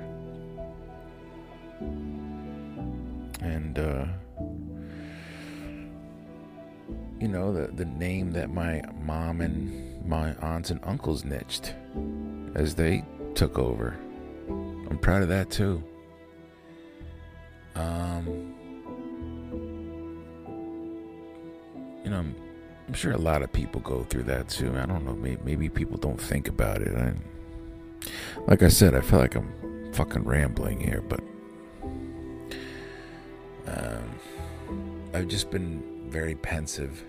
And 3.40 3.76
uh, 3.76 4.04
you 7.18 7.26
know 7.26 7.52
the 7.52 7.72
the 7.72 7.86
name 7.86 8.30
that 8.32 8.50
my 8.50 8.82
mom 9.02 9.40
and 9.40 10.06
my 10.06 10.34
aunts 10.36 10.70
and 10.70 10.78
uncles 10.84 11.24
niched 11.24 11.74
as 12.54 12.76
they 12.76 13.04
took 13.34 13.58
over. 13.58 13.98
I'm 14.48 14.98
proud 14.98 15.22
of 15.22 15.28
that 15.30 15.50
too. 15.50 15.82
Um, 17.74 18.54
you 22.04 22.10
know, 22.10 22.18
I'm, 22.18 22.34
I'm, 22.88 22.94
sure 22.94 23.12
a 23.12 23.18
lot 23.18 23.42
of 23.42 23.52
people 23.52 23.80
go 23.80 24.04
through 24.04 24.24
that 24.24 24.48
too. 24.48 24.76
I 24.76 24.86
don't 24.86 25.04
know. 25.04 25.14
Maybe, 25.14 25.40
maybe 25.44 25.68
people 25.68 25.96
don't 25.96 26.20
think 26.20 26.48
about 26.48 26.82
it. 26.82 26.94
I, 26.96 27.12
like 28.46 28.62
I 28.62 28.68
said, 28.68 28.94
I 28.94 29.00
feel 29.00 29.18
like 29.18 29.34
I'm 29.34 29.92
fucking 29.92 30.24
rambling 30.24 30.80
here, 30.80 31.02
but 31.02 31.20
um, 33.66 34.18
I've 35.14 35.28
just 35.28 35.50
been 35.50 35.82
very 36.08 36.34
pensive 36.34 37.04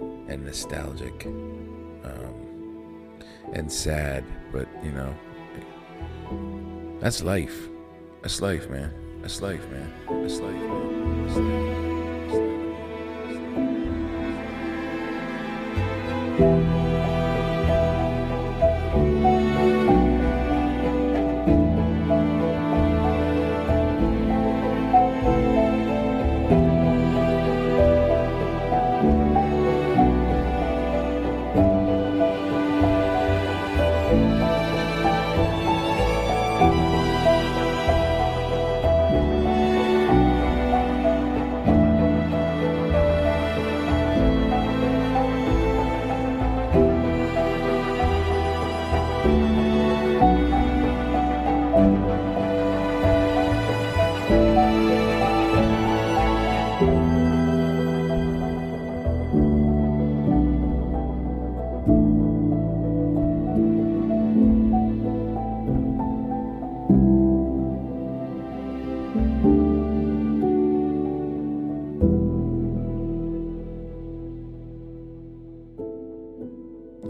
and 0.00 0.44
nostalgic 0.44 1.26
um, 1.26 3.20
and 3.52 3.70
sad, 3.70 4.24
but 4.50 4.66
you 4.82 4.92
know, 4.92 5.14
that's 7.00 7.22
life. 7.22 7.68
That's 8.22 8.40
life, 8.40 8.68
man. 8.70 8.92
That's 9.20 9.42
life, 9.42 9.68
man. 9.70 9.92
That's 10.22 10.40
life, 10.40 10.54
man. 10.54 11.26
That's 11.26 11.36
life. 11.36 12.32
life 12.32 12.61
Thank 16.38 16.76
you. 16.76 16.81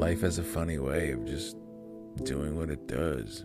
Has 0.01 0.39
a 0.39 0.43
funny 0.43 0.79
way 0.79 1.11
of 1.11 1.25
just 1.25 1.57
doing 2.23 2.57
what 2.57 2.71
it 2.71 2.87
does. 2.87 3.45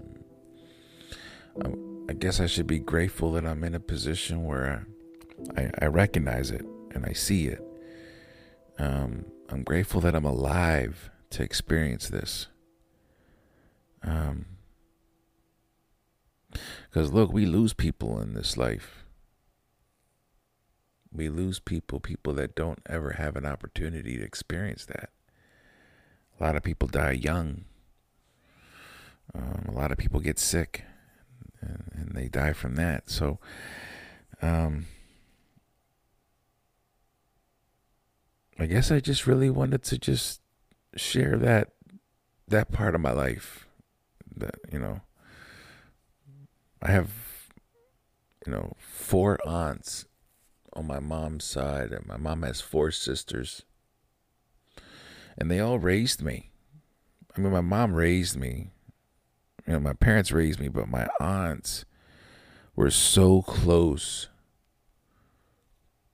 I, 1.64 1.74
I 2.10 2.14
guess 2.14 2.40
I 2.40 2.46
should 2.46 2.68
be 2.68 2.80
grateful 2.80 3.32
that 3.34 3.46
I'm 3.46 3.64
in 3.64 3.76
a 3.76 3.80
position 3.80 4.46
where 4.46 4.86
I, 5.58 5.72
I 5.82 5.86
recognize 5.88 6.52
it 6.52 6.66
and 6.92 7.06
I 7.06 7.14
see 7.14 7.48
it. 7.48 7.64
Um, 8.80 9.26
I'm 9.50 9.64
grateful 9.64 10.02
that 10.02 10.16
I'm 10.16 10.26
alive 10.26 11.10
to 11.32 11.44
experience 11.44 12.10
this. 12.10 12.48
Um, 14.04 14.46
because 16.90 17.12
look, 17.12 17.34
we 17.34 17.46
lose 17.46 17.74
people 17.74 18.22
in 18.22 18.34
this 18.34 18.56
life. 18.56 19.04
We 21.12 21.30
lose 21.30 21.60
people, 21.60 22.00
people 22.00 22.34
that 22.34 22.56
don't 22.56 22.80
ever 22.86 23.12
have 23.12 23.36
an 23.36 23.46
opportunity 23.46 24.18
to 24.18 24.24
experience 24.24 24.86
that. 24.86 25.10
A 26.40 26.44
lot 26.44 26.56
of 26.56 26.64
people 26.64 26.88
die 26.88 27.12
young. 27.12 27.66
Um, 29.34 29.66
a 29.68 29.72
lot 29.72 29.92
of 29.92 29.98
people 29.98 30.20
get 30.20 30.40
sick 30.40 30.84
and, 31.62 31.92
and, 31.94 32.16
they 32.16 32.28
die 32.28 32.54
from 32.54 32.76
that. 32.76 33.10
So, 33.10 33.40
um, 34.42 34.86
I 38.60 38.66
guess 38.66 38.92
I 38.92 39.00
just 39.00 39.28
really 39.28 39.50
wanted 39.50 39.84
to 39.84 39.98
just 39.98 40.42
share 40.96 41.38
that 41.38 41.70
that 42.48 42.72
part 42.72 42.96
of 42.96 43.02
my 43.02 43.12
life 43.12 43.68
that 44.36 44.56
you 44.72 44.80
know 44.80 45.02
I 46.82 46.92
have 46.92 47.12
you 48.46 48.52
know 48.52 48.74
four 48.80 49.38
aunts 49.46 50.06
on 50.74 50.88
my 50.88 51.00
mom's 51.00 51.44
side 51.44 51.92
and 51.92 52.08
my 52.08 52.18
mom 52.18 52.44
has 52.44 52.62
four 52.62 52.90
sisters 52.92 53.64
and 55.38 55.52
they 55.52 55.60
all 55.60 55.80
raised 55.80 56.22
me. 56.22 56.52
I 57.36 57.42
mean, 57.42 57.52
my 57.52 57.62
mom 57.62 57.94
raised 57.94 58.38
me. 58.38 58.72
You 59.66 59.74
know, 59.74 59.80
my 59.80 59.94
parents 59.94 60.32
raised 60.32 60.60
me, 60.60 60.70
but 60.70 60.88
my 60.88 61.08
aunts 61.20 61.86
were 62.76 62.90
so 62.90 63.42
close 63.42 64.30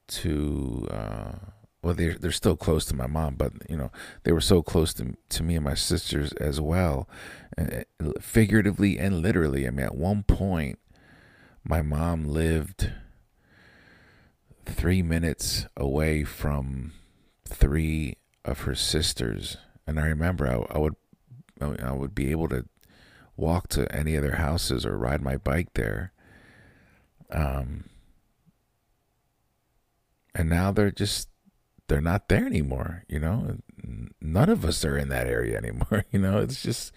to. 0.07 0.87
Uh, 0.91 1.31
well, 1.81 1.93
they're 1.93 2.15
they're 2.15 2.31
still 2.31 2.55
close 2.55 2.85
to 2.85 2.95
my 2.95 3.07
mom, 3.07 3.35
but 3.35 3.53
you 3.69 3.77
know, 3.77 3.91
they 4.23 4.31
were 4.31 4.41
so 4.41 4.61
close 4.61 4.93
to 4.95 5.15
to 5.29 5.43
me 5.43 5.55
and 5.55 5.65
my 5.65 5.75
sisters 5.75 6.33
as 6.33 6.59
well, 6.59 7.07
and 7.57 7.85
figuratively 8.19 8.97
and 8.97 9.21
literally. 9.21 9.67
I 9.67 9.69
mean, 9.69 9.85
at 9.85 9.95
one 9.95 10.23
point, 10.23 10.79
my 11.63 11.81
mom 11.81 12.25
lived 12.25 12.91
three 14.65 15.01
minutes 15.01 15.67
away 15.77 16.23
from 16.23 16.93
three 17.45 18.17
of 18.45 18.61
her 18.61 18.75
sisters, 18.75 19.57
and 19.87 19.99
I 19.99 20.05
remember 20.05 20.47
I, 20.47 20.75
I 20.75 20.77
would 20.77 20.95
I 21.61 21.91
would 21.91 22.13
be 22.13 22.31
able 22.31 22.49
to 22.49 22.65
walk 23.37 23.67
to 23.69 23.89
any 23.95 24.15
of 24.15 24.23
their 24.23 24.35
houses 24.35 24.85
or 24.85 24.97
ride 24.97 25.21
my 25.21 25.37
bike 25.37 25.73
there. 25.73 26.11
Um, 27.31 27.85
and 30.35 30.49
now 30.49 30.71
they're 30.71 30.91
just 30.91 31.29
they're 31.87 32.01
not 32.01 32.29
there 32.29 32.45
anymore. 32.45 33.03
You 33.07 33.19
know, 33.19 33.57
none 34.21 34.49
of 34.49 34.65
us 34.65 34.83
are 34.85 34.97
in 34.97 35.09
that 35.09 35.27
area 35.27 35.57
anymore. 35.57 36.05
You 36.11 36.19
know, 36.19 36.39
it's 36.39 36.61
just 36.61 36.91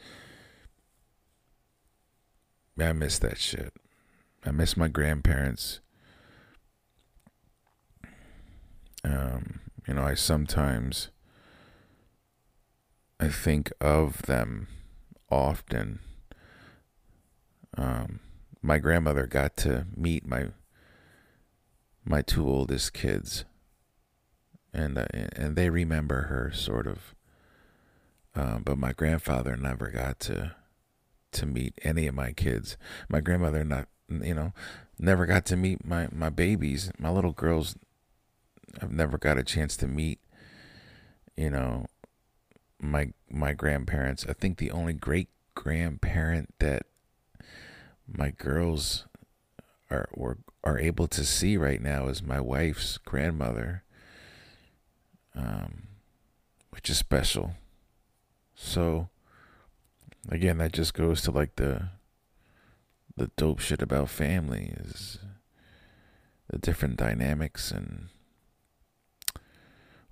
I 2.78 2.92
miss 2.92 3.18
that 3.20 3.38
shit. 3.38 3.72
I 4.44 4.50
miss 4.50 4.76
my 4.76 4.88
grandparents. 4.88 5.80
Um, 9.02 9.61
you 9.88 9.94
know, 9.94 10.02
I 10.02 10.14
sometimes 10.14 11.09
I 13.18 13.29
think 13.29 13.72
of 13.81 14.22
them 14.22 14.68
often. 15.31 16.00
Um, 17.76 18.20
my 18.62 18.79
grandmother 18.79 19.26
got 19.26 19.57
to 19.59 19.87
meet 19.96 20.26
my 20.26 20.48
my 22.05 22.22
two 22.22 22.48
oldest 22.48 22.92
kids, 22.92 23.44
and 24.72 24.98
uh, 24.98 25.07
and 25.12 25.57
they 25.57 25.70
remember 25.70 26.22
her 26.22 26.52
sort 26.52 26.87
of. 26.87 27.14
Um, 28.35 28.64
but 28.64 28.76
my 28.76 28.92
grandfather 28.92 29.57
never 29.57 29.88
got 29.88 30.20
to 30.20 30.55
to 31.33 31.46
meet 31.46 31.79
any 31.83 32.07
of 32.07 32.14
my 32.14 32.33
kids. 32.33 32.76
My 33.09 33.20
grandmother 33.20 33.64
not 33.64 33.88
you 34.09 34.35
know 34.35 34.52
never 34.98 35.26
got 35.26 35.46
to 35.46 35.57
meet 35.57 35.85
my 35.85 36.09
my 36.12 36.29
babies. 36.29 36.90
My 36.98 37.11
little 37.11 37.33
girls 37.33 37.76
I've 38.81 38.92
never 38.92 39.16
got 39.16 39.38
a 39.38 39.42
chance 39.42 39.76
to 39.79 39.88
meet. 39.88 40.20
You 41.37 41.50
know, 41.50 41.87
my 42.80 43.12
my 43.30 43.52
grandparents. 43.52 44.26
I 44.28 44.32
think 44.32 44.58
the 44.58 44.70
only 44.70 44.92
great 44.92 45.28
grandparent 45.54 46.54
that 46.58 46.86
my 48.06 48.30
girls 48.30 49.06
are 49.90 50.08
were, 50.14 50.38
are 50.64 50.78
able 50.78 51.08
to 51.08 51.24
see 51.24 51.56
right 51.56 51.80
now 51.80 52.08
is 52.08 52.22
my 52.22 52.40
wife's 52.40 52.98
grandmother, 52.98 53.82
um, 55.34 55.88
which 56.70 56.90
is 56.90 56.98
special. 56.98 57.54
So, 58.54 59.08
again, 60.28 60.58
that 60.58 60.72
just 60.72 60.94
goes 60.94 61.22
to 61.22 61.30
like 61.30 61.56
the 61.56 61.88
the 63.16 63.30
dope 63.36 63.60
shit 63.60 63.80
about 63.80 64.10
family 64.10 64.74
is 64.78 65.18
the 66.50 66.58
different 66.58 66.96
dynamics 66.96 67.70
and 67.70 68.08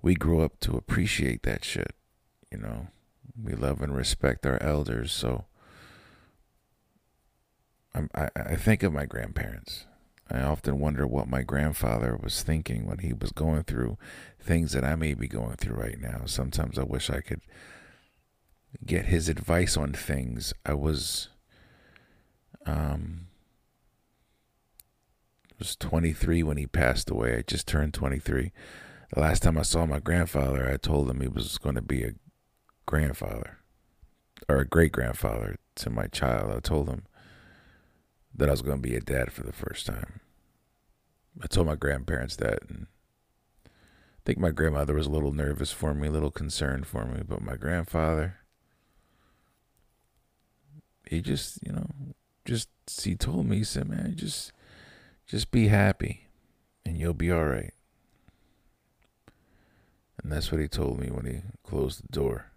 we 0.05 0.13
grew 0.13 0.41
up 0.41 0.59
to 0.59 0.77
appreciate 0.77 1.41
that 1.43 1.65
shit, 1.65 1.95
you 2.55 2.61
know. 2.61 2.87
We 3.41 3.53
love 3.53 3.81
and 3.81 3.93
respect 3.93 4.45
our 4.45 4.61
elders, 4.63 5.11
so 5.11 5.45
I, 8.13 8.29
I 8.35 8.55
think 8.55 8.81
of 8.81 8.93
my 8.93 9.05
grandparents. 9.05 9.87
I 10.29 10.41
often 10.41 10.79
wonder 10.79 11.05
what 11.05 11.27
my 11.27 11.41
grandfather 11.43 12.17
was 12.21 12.41
thinking 12.43 12.85
when 12.85 12.99
he 12.99 13.13
was 13.13 13.31
going 13.31 13.63
through 13.63 13.97
things 14.39 14.71
that 14.71 14.83
I 14.83 14.95
may 14.95 15.13
be 15.13 15.27
going 15.27 15.57
through 15.57 15.75
right 15.75 15.99
now. 15.99 16.21
Sometimes 16.25 16.79
I 16.79 16.83
wish 16.83 17.09
I 17.09 17.21
could 17.21 17.41
get 18.85 19.05
his 19.05 19.27
advice 19.29 19.75
on 19.75 19.93
things. 19.93 20.53
I 20.65 20.73
was 20.73 21.29
um 22.65 23.27
was 25.59 25.75
23 25.75 26.43
when 26.43 26.57
he 26.57 26.67
passed 26.67 27.09
away. 27.09 27.37
I 27.37 27.41
just 27.41 27.67
turned 27.67 27.93
23. 27.93 28.51
The 29.13 29.19
last 29.19 29.43
time 29.43 29.57
I 29.57 29.61
saw 29.61 29.85
my 29.85 29.99
grandfather, 29.99 30.69
I 30.69 30.77
told 30.77 31.09
him 31.09 31.21
he 31.21 31.27
was 31.27 31.57
going 31.57 31.75
to 31.75 31.81
be 31.81 32.03
a 32.03 32.13
grandfather 32.85 33.57
or 34.47 34.57
a 34.57 34.67
great 34.67 34.91
grandfather 34.91 35.57
to 35.75 35.89
my 35.89 36.07
child. 36.07 36.51
I 36.51 36.59
told 36.59 36.89
him 36.89 37.03
that 38.33 38.49
I 38.49 38.51
was 38.51 38.61
going 38.61 38.81
to 38.81 38.87
be 38.87 38.95
a 38.95 39.01
dad 39.01 39.31
for 39.31 39.43
the 39.43 39.53
first 39.53 39.85
time. 39.85 40.19
I 41.41 41.47
told 41.47 41.67
my 41.67 41.75
grandparents 41.75 42.35
that, 42.37 42.59
and 42.69 42.87
I 43.65 43.69
think 44.25 44.37
my 44.37 44.51
grandmother 44.51 44.93
was 44.93 45.07
a 45.07 45.11
little 45.11 45.33
nervous 45.33 45.71
for 45.71 45.93
me, 45.93 46.07
a 46.07 46.11
little 46.11 46.31
concerned 46.31 46.87
for 46.87 47.05
me, 47.05 47.21
but 47.27 47.41
my 47.41 47.55
grandfather, 47.55 48.37
he 51.09 51.21
just, 51.21 51.59
you 51.65 51.73
know, 51.73 51.87
just 52.45 52.69
he 53.03 53.15
told 53.15 53.47
me, 53.47 53.57
he 53.57 53.63
said, 53.63 53.89
"Man, 53.89 54.15
just, 54.15 54.51
just 55.25 55.51
be 55.51 55.67
happy, 55.67 56.27
and 56.85 56.97
you'll 56.97 57.13
be 57.13 57.31
all 57.31 57.45
right." 57.45 57.73
And 60.21 60.31
that's 60.31 60.51
what 60.51 60.61
he 60.61 60.67
told 60.67 60.99
me 60.99 61.09
when 61.11 61.25
he 61.25 61.41
closed 61.63 62.01
the 62.03 62.11
door. 62.11 62.51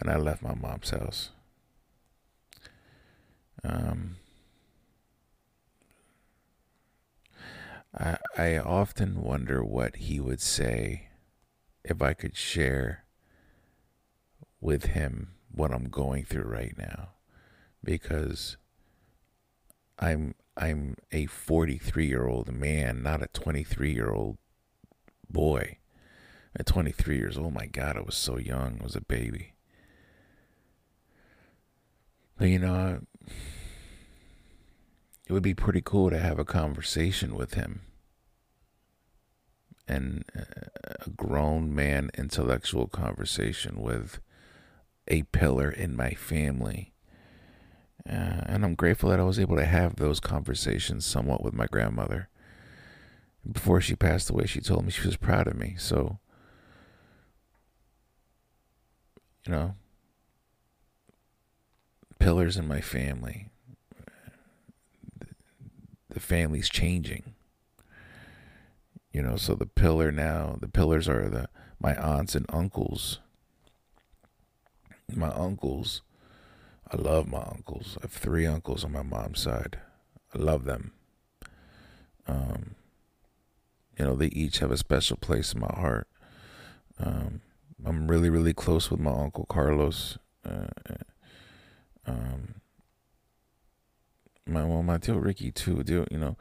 And 0.00 0.10
I 0.10 0.16
left 0.16 0.42
my 0.42 0.54
mom's 0.54 0.90
house. 0.90 1.30
Um, 3.64 4.16
I, 7.96 8.18
I 8.36 8.58
often 8.58 9.22
wonder 9.22 9.64
what 9.64 9.96
he 9.96 10.20
would 10.20 10.40
say 10.40 11.08
if 11.84 12.00
I 12.00 12.14
could 12.14 12.36
share 12.36 13.04
with 14.60 14.86
him 14.86 15.34
what 15.50 15.72
I'm 15.72 15.88
going 15.88 16.24
through 16.24 16.44
right 16.44 16.76
now 16.76 17.10
because 17.82 18.56
I'm 19.98 20.34
I'm 20.56 20.96
a 21.12 21.26
43 21.26 22.06
year 22.06 22.26
old 22.26 22.52
man, 22.52 23.02
not 23.02 23.22
a 23.22 23.28
23 23.28 23.92
year 23.92 24.10
old 24.10 24.38
boy. 25.30 25.78
At 26.56 26.66
23 26.66 27.16
years 27.16 27.38
old, 27.38 27.54
my 27.54 27.66
God, 27.66 27.96
I 27.96 28.00
was 28.00 28.16
so 28.16 28.38
young. 28.38 28.78
I 28.80 28.84
was 28.84 28.96
a 28.96 29.00
baby. 29.00 29.52
You 32.40 32.60
know, 32.60 33.00
it 35.26 35.32
would 35.32 35.42
be 35.42 35.54
pretty 35.54 35.82
cool 35.84 36.10
to 36.10 36.18
have 36.18 36.38
a 36.38 36.44
conversation 36.44 37.34
with 37.34 37.54
him 37.54 37.80
and 39.88 40.24
a 40.34 41.10
grown 41.10 41.74
man 41.74 42.10
intellectual 42.16 42.86
conversation 42.86 43.80
with 43.80 44.20
a 45.08 45.24
pillar 45.24 45.70
in 45.70 45.96
my 45.96 46.10
family. 46.10 46.92
Uh, 48.08 48.44
and 48.46 48.64
I'm 48.64 48.74
grateful 48.74 49.10
that 49.10 49.20
I 49.20 49.24
was 49.24 49.40
able 49.40 49.56
to 49.56 49.64
have 49.64 49.96
those 49.96 50.20
conversations 50.20 51.04
somewhat 51.04 51.42
with 51.42 51.54
my 51.54 51.66
grandmother. 51.66 52.28
Before 53.50 53.80
she 53.80 53.96
passed 53.96 54.30
away, 54.30 54.46
she 54.46 54.60
told 54.60 54.84
me 54.84 54.92
she 54.92 55.06
was 55.06 55.16
proud 55.16 55.48
of 55.48 55.56
me. 55.56 55.74
So, 55.78 56.18
you 59.46 59.52
know, 59.52 59.74
pillars 62.28 62.58
in 62.58 62.68
my 62.68 62.82
family 62.82 63.46
the 66.10 66.20
family's 66.20 66.68
changing. 66.68 67.22
You 69.14 69.22
know, 69.22 69.36
so 69.36 69.54
the 69.54 69.64
pillar 69.64 70.12
now, 70.12 70.58
the 70.60 70.68
pillars 70.68 71.08
are 71.08 71.30
the 71.30 71.48
my 71.80 71.94
aunts 71.94 72.34
and 72.34 72.44
uncles. 72.50 73.20
My 75.14 75.30
uncles, 75.30 76.02
I 76.92 76.98
love 76.98 77.28
my 77.28 77.40
uncles. 77.40 77.96
I 77.98 78.04
have 78.04 78.12
three 78.12 78.44
uncles 78.44 78.84
on 78.84 78.92
my 78.92 79.02
mom's 79.02 79.40
side. 79.40 79.78
I 80.34 80.38
love 80.38 80.66
them. 80.66 80.92
Um, 82.26 82.74
you 83.98 84.04
know, 84.04 84.16
they 84.16 84.26
each 84.26 84.58
have 84.58 84.70
a 84.70 84.76
special 84.76 85.16
place 85.16 85.54
in 85.54 85.60
my 85.60 85.72
heart. 85.74 86.08
Um, 86.98 87.40
I'm 87.86 88.06
really, 88.06 88.28
really 88.28 88.52
close 88.52 88.90
with 88.90 89.00
my 89.00 89.12
uncle 89.12 89.46
Carlos. 89.46 90.18
Uh, 90.44 90.66
um, 92.06 92.54
my 94.46 94.64
well, 94.64 94.82
my 94.82 94.98
deal 94.98 95.16
Ricky 95.16 95.52
too. 95.52 95.82
Deal, 95.82 96.06
you 96.10 96.18
know, 96.18 96.36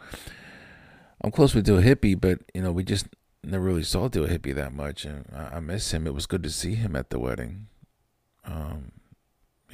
I'm 1.22 1.32
close 1.32 1.54
with 1.54 1.66
Deal 1.66 1.82
Hippie, 1.82 2.20
but 2.20 2.40
you 2.54 2.62
know, 2.62 2.72
we 2.72 2.84
just 2.84 3.08
never 3.44 3.64
really 3.64 3.84
saw 3.84 4.08
Deal 4.08 4.28
Hippie 4.28 4.56
that 4.56 4.74
much, 4.74 5.06
and 5.06 5.26
I, 5.36 5.58
I 5.58 5.60
miss 5.60 5.94
him. 5.94 6.08
It 6.08 6.14
was 6.14 6.26
good 6.26 6.44
to 6.44 6.50
see 6.50 6.76
him 6.76 6.96
at 6.96 7.10
the 7.10 7.20
wedding. 7.20 7.68
Um, 8.46 8.92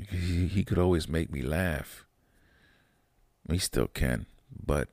he 0.09 0.47
he 0.47 0.63
could 0.63 0.79
always 0.79 1.07
make 1.07 1.31
me 1.31 1.41
laugh. 1.41 2.05
He 3.49 3.57
still 3.57 3.87
can, 3.87 4.25
but 4.65 4.89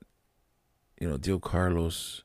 you 1.01 1.09
know, 1.09 1.17
Deal 1.17 1.41
Carlos. 1.41 2.25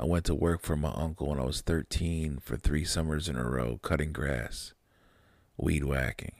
I 0.00 0.04
went 0.04 0.24
to 0.24 0.34
work 0.34 0.62
for 0.62 0.74
my 0.74 0.92
uncle 0.96 1.28
when 1.28 1.38
I 1.38 1.44
was 1.44 1.60
13 1.60 2.38
for 2.42 2.56
three 2.56 2.84
summers 2.84 3.28
in 3.28 3.36
a 3.36 3.48
row, 3.48 3.78
cutting 3.82 4.12
grass, 4.12 4.74
weed 5.56 5.84
whacking. 5.84 6.32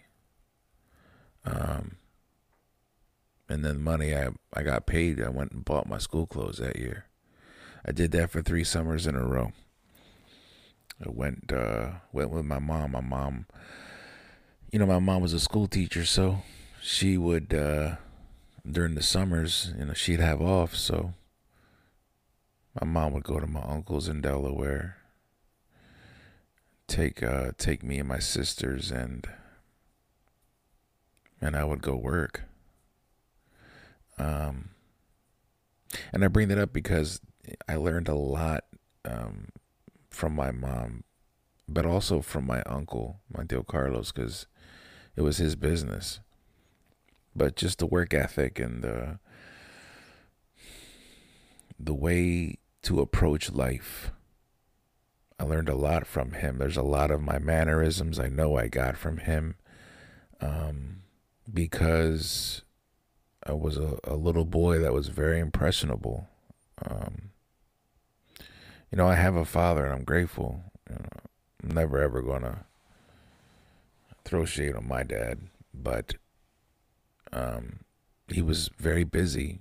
Um, 1.45 1.97
and 3.49 3.65
then 3.65 3.75
the 3.75 3.81
money 3.81 4.15
I 4.15 4.31
I 4.55 4.63
got 4.63 4.87
paid, 4.87 5.23
I 5.23 5.29
went 5.29 5.53
and 5.53 5.65
bought 5.65 5.89
my 5.89 5.99
school 5.99 6.27
clothes 6.27 6.59
that 6.59 6.77
year. 6.77 7.07
I 7.85 7.93
did 7.93 8.13
that 8.13 8.31
for 8.31 8.43
three 8.43 8.65
summers 8.65 9.07
in 9.07 9.17
a 9.17 9.25
row. 9.25 9.53
I 11.05 11.11
went 11.11 11.53
uh, 11.53 11.91
went 12.13 12.31
with 12.31 12.45
my 12.45 12.59
mom. 12.59 12.93
My 12.93 13.01
mom, 13.01 13.47
you 14.71 14.79
know, 14.79 14.87
my 14.87 15.01
mom 15.01 15.21
was 15.21 15.33
a 15.33 15.41
school 15.41 15.67
teacher, 15.67 16.05
so 16.05 16.43
she 16.81 17.19
would 17.19 17.53
uh, 17.53 17.97
during 18.71 18.95
the 18.95 19.03
summers, 19.03 19.73
you 19.77 19.87
know, 19.87 19.95
she'd 19.95 20.21
have 20.21 20.41
off, 20.41 20.77
so 20.77 21.15
my 22.81 22.87
mom 22.87 23.13
would 23.13 23.25
go 23.25 23.41
to 23.41 23.47
my 23.47 23.63
uncle's 23.63 24.09
in 24.09 24.21
Delaware, 24.21 24.97
take 26.93 27.23
uh, 27.23 27.53
take 27.57 27.83
me 27.83 27.99
and 27.99 28.09
my 28.09 28.19
sisters, 28.19 28.91
and 28.91 29.27
and 31.41 31.57
I 31.57 31.65
would 31.65 31.81
go 31.81 31.97
work. 31.97 32.43
Um, 34.19 34.71
and 36.13 36.23
I 36.23 36.29
bring 36.29 36.49
that 36.49 36.59
up 36.59 36.73
because 36.73 37.21
I 37.67 37.77
learned 37.77 38.09
a 38.09 38.15
lot 38.15 38.65
um, 39.07 39.49
from 40.11 40.35
my 40.35 40.53
mom, 40.53 41.05
but 41.67 41.87
also 41.87 42.21
from 42.21 42.47
my 42.47 42.63
uncle, 42.65 43.21
my 43.35 43.43
dear 43.43 43.63
Carlos, 43.63 44.13
because 44.13 44.47
it 45.17 45.23
was 45.23 45.39
his 45.39 45.57
business. 45.57 46.21
But 47.35 47.57
just 47.57 47.79
the 47.79 47.87
work 47.87 48.13
ethic 48.13 48.61
and 48.61 48.85
the 48.85 49.19
the 51.81 51.95
way 51.95 52.59
to 52.83 53.01
approach 53.01 53.51
life. 53.51 54.13
I 55.43 55.45
learned 55.45 55.69
a 55.69 55.75
lot 55.75 56.07
from 56.07 56.35
him. 56.35 56.59
There's 56.59 56.77
a 56.77 56.83
lot 56.83 57.11
of 57.11 57.21
my 57.21 57.41
mannerisms 57.41 58.21
I 58.21 58.29
know 58.29 58.57
I 58.57 58.69
got 58.69 58.97
from 58.97 59.17
him 59.17 59.57
um, 60.41 61.03
because 61.53 62.63
I 63.45 63.53
was 63.53 63.77
a, 63.77 63.99
a 64.05 64.15
little 64.15 64.45
boy 64.45 64.79
that 64.79 64.93
was 64.93 65.09
very 65.09 65.41
impressionable. 65.41 66.29
Um, 66.89 67.31
you 68.93 68.97
know, 68.97 69.09
I 69.09 69.17
have 69.17 69.35
a 69.35 69.45
father 69.45 69.85
and 69.85 69.93
I'm 69.93 70.05
grateful. 70.05 70.63
You 70.89 70.95
know, 70.95 71.09
I'm 71.65 71.71
never 71.71 72.01
ever 72.01 72.23
gonna 72.23 72.67
throw 74.25 74.45
shade 74.45 74.77
on 74.77 74.87
my 74.87 75.03
dad, 75.03 75.41
but 75.75 76.15
um, 77.33 77.81
he 78.29 78.43
was 78.43 78.71
very 78.79 79.03
busy 79.03 79.59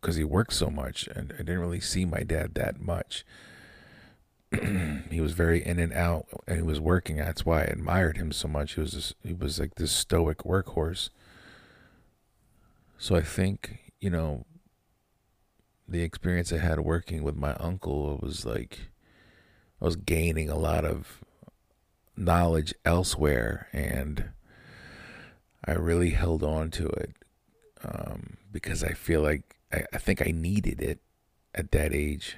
because 0.00 0.16
he 0.16 0.24
worked 0.24 0.54
so 0.54 0.70
much, 0.70 1.06
and 1.06 1.32
I 1.34 1.38
didn't 1.38 1.60
really 1.60 1.78
see 1.78 2.04
my 2.04 2.24
dad 2.24 2.56
that 2.56 2.80
much. 2.80 3.24
he 5.10 5.20
was 5.20 5.32
very 5.32 5.64
in 5.64 5.78
and 5.78 5.92
out, 5.92 6.26
and 6.46 6.56
he 6.56 6.62
was 6.62 6.80
working. 6.80 7.16
That's 7.16 7.44
why 7.44 7.60
I 7.60 7.64
admired 7.64 8.16
him 8.16 8.32
so 8.32 8.48
much. 8.48 8.74
He 8.74 8.80
was 8.80 9.14
he 9.22 9.32
was 9.32 9.60
like 9.60 9.74
this 9.76 9.92
stoic 9.92 10.38
workhorse. 10.38 11.10
So 12.98 13.16
I 13.16 13.22
think, 13.22 13.92
you 14.00 14.08
know, 14.08 14.46
the 15.86 16.02
experience 16.02 16.52
I 16.52 16.58
had 16.58 16.80
working 16.80 17.22
with 17.22 17.36
my 17.36 17.54
uncle 17.54 18.18
was 18.22 18.46
like 18.46 18.88
I 19.80 19.84
was 19.84 19.96
gaining 19.96 20.48
a 20.48 20.56
lot 20.56 20.84
of 20.84 21.22
knowledge 22.16 22.74
elsewhere, 22.84 23.68
and 23.72 24.30
I 25.64 25.72
really 25.72 26.10
held 26.10 26.42
on 26.42 26.70
to 26.72 26.86
it 26.86 27.12
um, 27.84 28.36
because 28.50 28.82
I 28.82 28.92
feel 28.92 29.20
like 29.20 29.56
I, 29.72 29.84
I, 29.92 29.98
think 29.98 30.22
I 30.22 30.30
needed 30.30 30.80
it 30.80 31.00
at 31.54 31.72
that 31.72 31.92
age. 31.92 32.36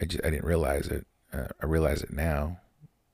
I 0.00 0.04
just 0.06 0.24
I 0.24 0.30
didn't 0.30 0.44
realize 0.44 0.88
it. 0.88 1.06
Uh, 1.32 1.46
I 1.62 1.66
realize 1.66 2.02
it 2.02 2.12
now, 2.12 2.60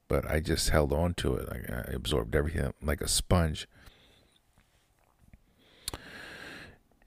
but 0.08 0.28
I 0.30 0.40
just 0.40 0.70
held 0.70 0.92
on 0.92 1.14
to 1.14 1.34
it. 1.34 1.48
Like 1.50 1.70
I 1.70 1.92
absorbed 1.92 2.34
everything 2.34 2.72
like 2.82 3.00
a 3.00 3.08
sponge. 3.08 3.68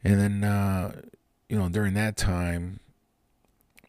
And 0.04 0.20
then, 0.20 0.44
uh, 0.44 1.02
you 1.50 1.58
know, 1.58 1.68
during 1.68 1.94
that 1.96 2.16
time, 2.16 2.80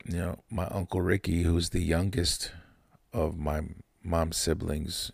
you 0.04 0.16
know, 0.16 0.38
my 0.50 0.66
uncle 0.66 1.00
Ricky, 1.00 1.42
who's 1.42 1.70
the 1.70 1.82
youngest 1.82 2.52
of 3.12 3.38
my 3.38 3.60
mom's 4.02 4.36
siblings, 4.36 5.12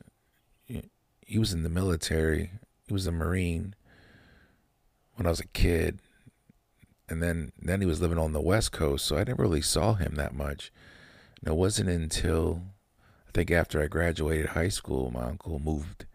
he 0.67 1.39
was 1.39 1.53
in 1.53 1.65
the 1.65 1.69
military. 1.69 2.53
He 2.87 2.93
was 2.93 3.07
a 3.07 3.13
Marine 3.13 3.75
when 5.17 5.27
I 5.27 5.31
was 5.31 5.41
a 5.41 5.47
kid. 5.49 5.99
And 7.09 7.23
then, 7.23 7.53
then 7.61 7.81
he 7.81 7.87
was 7.87 8.01
living 8.01 8.19
on 8.19 8.33
the 8.33 8.41
West 8.41 8.73
Coast, 8.73 9.05
so 9.05 9.17
I 9.17 9.25
never 9.25 9.43
really 9.43 9.63
saw 9.63 9.95
him 9.95 10.15
that 10.15 10.35
much. 10.35 10.73
And 11.41 11.53
it 11.53 11.57
wasn't 11.57 11.89
until 11.89 12.63
I 13.29 13.31
think 13.33 13.51
after 13.51 13.83
I 13.83 13.87
graduated 13.87 14.51
high 14.51 14.69
school, 14.69 15.11
my 15.11 15.25
uncle 15.25 15.59
moved. 15.59 16.07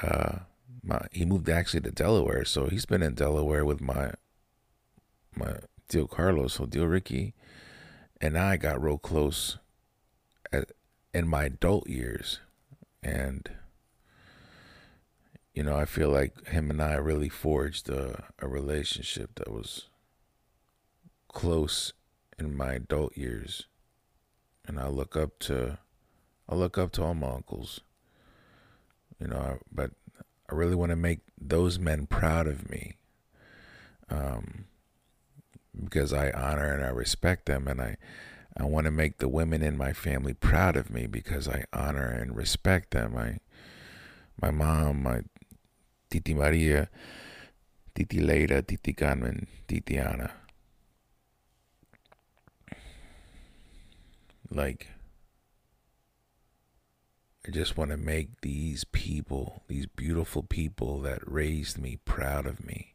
Uh, 0.00 0.40
my 0.82 1.06
he 1.12 1.24
moved 1.24 1.48
actually 1.48 1.80
to 1.80 1.90
Delaware, 1.90 2.44
so 2.44 2.66
he's 2.66 2.86
been 2.86 3.02
in 3.02 3.14
Delaware 3.14 3.64
with 3.64 3.80
my 3.80 4.12
my 5.34 5.56
Deal 5.88 6.06
Carlos, 6.06 6.54
so 6.54 6.66
Deal 6.66 6.86
Ricky, 6.86 7.34
and 8.20 8.36
I 8.36 8.56
got 8.56 8.82
real 8.82 8.98
close 8.98 9.58
at, 10.52 10.72
in 11.14 11.26
my 11.26 11.44
adult 11.44 11.88
years, 11.88 12.40
and 13.02 13.48
you 15.54 15.62
know 15.62 15.76
I 15.76 15.84
feel 15.84 16.10
like 16.10 16.48
him 16.48 16.70
and 16.70 16.82
I 16.82 16.94
really 16.94 17.28
forged 17.28 17.88
a, 17.88 18.24
a 18.38 18.46
relationship 18.46 19.34
that 19.36 19.50
was 19.50 19.88
close 21.28 21.92
in 22.38 22.56
my 22.56 22.74
adult 22.74 23.16
years, 23.16 23.66
and 24.68 24.78
I 24.78 24.88
look 24.88 25.16
up 25.16 25.38
to 25.40 25.78
I 26.48 26.54
look 26.54 26.78
up 26.78 26.92
to 26.92 27.02
all 27.02 27.14
my 27.14 27.30
uncles, 27.30 27.80
you 29.20 29.26
know, 29.26 29.58
but 29.72 29.90
I 30.50 30.54
really 30.54 30.74
want 30.74 30.90
to 30.90 30.96
make 30.96 31.20
those 31.38 31.78
men 31.78 32.06
proud 32.06 32.46
of 32.46 32.70
me. 32.70 32.96
Um, 34.08 34.64
because 35.78 36.12
I 36.12 36.30
honor 36.30 36.72
and 36.72 36.84
I 36.84 36.88
respect 36.88 37.46
them, 37.46 37.68
and 37.68 37.80
I, 37.80 37.96
I 38.56 38.64
want 38.64 38.86
to 38.86 38.90
make 38.90 39.18
the 39.18 39.28
women 39.28 39.62
in 39.62 39.76
my 39.76 39.92
family 39.92 40.34
proud 40.34 40.76
of 40.76 40.90
me 40.90 41.06
because 41.06 41.46
I 41.46 41.64
honor 41.72 42.08
and 42.08 42.34
respect 42.34 42.92
them. 42.92 43.16
I, 43.16 43.38
my 44.40 44.50
mom, 44.50 45.02
my 45.02 45.20
Titi 46.10 46.34
Maria, 46.34 46.88
Titi 47.94 48.18
Leida, 48.20 48.66
Titi 48.66 48.92
Carmen, 48.92 49.46
Titi 49.68 49.98
Ana. 49.98 50.32
Like, 54.50 54.88
I 57.46 57.50
just 57.50 57.76
want 57.76 57.90
to 57.90 57.96
make 57.96 58.40
these 58.40 58.84
people, 58.84 59.62
these 59.68 59.86
beautiful 59.86 60.42
people 60.42 61.00
that 61.02 61.20
raised 61.26 61.78
me, 61.78 61.98
proud 62.04 62.46
of 62.46 62.64
me. 62.64 62.94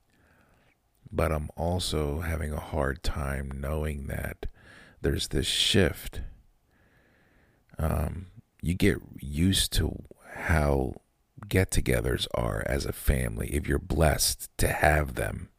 But 1.11 1.31
I'm 1.31 1.49
also 1.55 2.21
having 2.21 2.51
a 2.51 2.59
hard 2.59 3.03
time 3.03 3.51
knowing 3.51 4.07
that 4.07 4.47
there's 5.01 5.29
this 5.29 5.45
shift. 5.45 6.21
Um, 7.77 8.27
you 8.61 8.73
get 8.73 8.97
used 9.19 9.73
to 9.73 10.03
how 10.35 10.93
get 11.47 11.71
togethers 11.71 12.27
are 12.33 12.63
as 12.65 12.85
a 12.85 12.93
family 12.93 13.49
if 13.49 13.67
you're 13.67 13.79
blessed 13.79 14.49
to 14.57 14.67
have 14.67 15.15
them. 15.15 15.49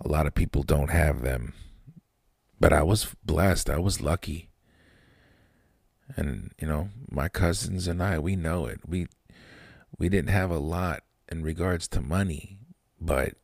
A 0.00 0.08
lot 0.08 0.26
of 0.26 0.34
people 0.34 0.62
don't 0.62 0.90
have 0.90 1.22
them. 1.22 1.52
But 2.58 2.72
I 2.72 2.82
was 2.82 3.14
blessed. 3.24 3.68
I 3.68 3.78
was 3.78 4.00
lucky 4.00 4.50
and 6.16 6.52
you 6.60 6.66
know 6.66 6.90
my 7.10 7.28
cousins 7.28 7.88
and 7.88 8.02
I 8.02 8.18
we 8.18 8.36
know 8.36 8.66
it. 8.66 8.80
We 8.86 9.08
we 9.98 10.08
didn't 10.08 10.30
have 10.30 10.50
a 10.50 10.58
lot 10.58 11.02
in 11.30 11.42
regards 11.42 11.88
to 11.88 12.00
money 12.00 12.58
but 13.00 13.34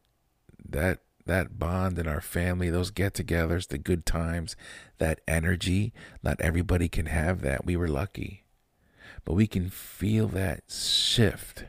that 0.68 1.00
that 1.26 1.58
bond 1.58 1.98
in 1.98 2.06
our 2.08 2.20
family 2.20 2.70
those 2.70 2.90
get-togethers 2.90 3.68
the 3.68 3.78
good 3.78 4.04
times 4.04 4.56
that 4.98 5.20
energy 5.28 5.92
not 6.22 6.40
everybody 6.40 6.88
can 6.88 7.06
have 7.06 7.40
that. 7.42 7.64
We 7.64 7.76
were 7.76 7.88
lucky. 7.88 8.44
But 9.24 9.34
we 9.34 9.46
can 9.46 9.68
feel 9.70 10.28
that 10.28 10.64
shift. 10.68 11.64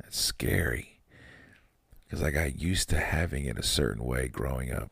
That's 0.00 0.18
scary. 0.18 1.00
Because 2.04 2.22
I 2.22 2.30
got 2.30 2.60
used 2.60 2.88
to 2.90 2.98
having 2.98 3.44
it 3.44 3.58
a 3.58 3.62
certain 3.62 4.04
way 4.04 4.28
growing 4.28 4.72
up. 4.72 4.90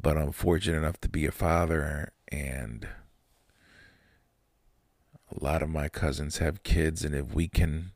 But 0.00 0.16
I'm 0.16 0.32
fortunate 0.32 0.78
enough 0.78 1.00
to 1.02 1.08
be 1.08 1.26
a 1.26 1.32
father 1.32 2.12
and 2.28 2.88
a 5.30 5.44
lot 5.44 5.62
of 5.62 5.68
my 5.68 5.88
cousins 5.88 6.38
have 6.38 6.62
kids 6.62 7.04
and 7.04 7.14
if 7.14 7.34
we 7.34 7.48
can 7.48 7.92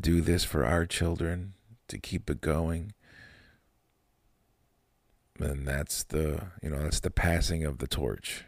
do 0.00 0.20
this 0.20 0.44
for 0.44 0.64
our 0.64 0.86
children 0.86 1.54
to 1.88 1.98
keep 1.98 2.30
it 2.30 2.40
going 2.40 2.92
then 5.40 5.64
that's 5.64 6.04
the 6.04 6.48
you 6.62 6.70
know 6.70 6.82
that's 6.82 7.00
the 7.00 7.10
passing 7.10 7.64
of 7.64 7.78
the 7.78 7.86
torch. 7.86 8.44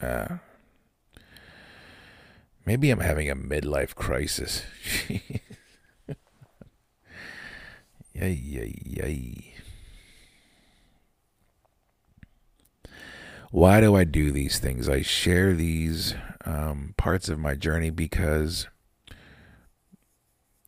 Uh, 0.00 0.38
maybe 2.64 2.90
i'm 2.90 3.00
having 3.00 3.30
a 3.30 3.36
midlife 3.36 3.94
crisis. 3.94 4.62
Yay 8.14 8.32
yay 8.32 8.74
yay 8.82 9.55
why 13.56 13.80
do 13.80 13.96
I 13.96 14.04
do 14.04 14.32
these 14.32 14.58
things? 14.58 14.86
I 14.86 15.00
share 15.00 15.54
these 15.54 16.14
um, 16.44 16.92
parts 16.98 17.30
of 17.30 17.38
my 17.38 17.54
journey 17.54 17.88
because 17.88 18.68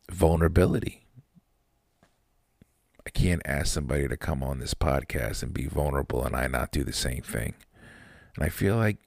vulnerability. 0.09 1.03
I 3.05 3.11
can't 3.11 3.43
ask 3.45 3.67
somebody 3.67 4.07
to 4.07 4.17
come 4.17 4.41
on 4.41 4.57
this 4.57 4.73
podcast 4.73 5.43
and 5.43 5.53
be 5.53 5.67
vulnerable 5.67 6.25
and 6.25 6.35
I 6.35 6.47
not 6.47 6.71
do 6.71 6.83
the 6.83 6.91
same 6.91 7.21
thing. 7.21 7.53
And 8.35 8.43
I 8.43 8.49
feel 8.49 8.75
like 8.75 8.97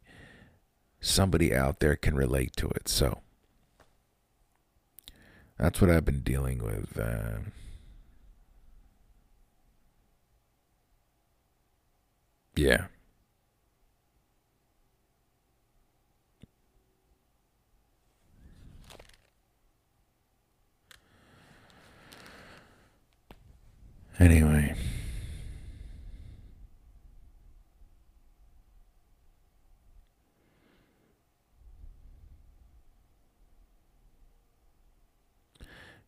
somebody 1.00 1.52
out 1.52 1.80
there 1.80 1.96
can 1.96 2.14
relate 2.14 2.54
to 2.58 2.68
it. 2.68 2.86
So 2.86 3.18
that's 5.58 5.80
what 5.80 5.90
I've 5.90 6.04
been 6.04 6.20
dealing 6.20 6.62
with. 6.62 6.96
Uh, 6.96 7.38
yeah. 12.54 12.86
Anyway. 24.18 24.74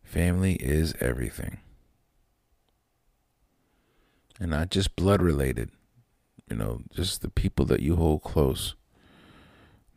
Family 0.03 0.53
is 0.53 0.93
everything. 1.01 1.57
And 4.39 4.51
not 4.51 4.69
just 4.69 4.95
blood 4.95 5.21
related, 5.21 5.71
you 6.49 6.55
know, 6.55 6.81
just 6.93 7.21
the 7.21 7.29
people 7.29 7.65
that 7.65 7.81
you 7.81 7.95
hold 7.95 8.23
close, 8.23 8.75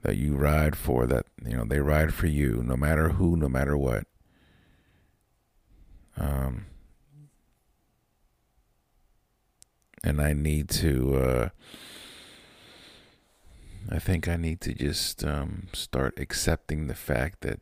that 0.03 0.17
you 0.17 0.35
ride 0.35 0.77
for, 0.77 1.07
that, 1.07 1.27
you 1.45 1.57
know, 1.57 1.65
they 1.65 1.81
ride 1.81 2.15
for 2.15 2.27
you, 2.27 2.63
no 2.65 2.77
matter 2.77 3.11
who, 3.11 3.37
no 3.37 3.49
matter 3.49 3.77
what. 3.77 4.07
Um, 6.17 6.67
and 10.03 10.21
I 10.21 10.33
need 10.33 10.69
to. 10.71 11.17
Uh, 11.17 11.49
I 13.91 13.99
think 13.99 14.29
I 14.29 14.37
need 14.37 14.61
to 14.63 14.75
just 14.75 15.25
um, 15.25 15.69
start 15.73 16.19
accepting 16.19 16.87
the 16.87 16.95
fact 16.95 17.41
that 17.41 17.61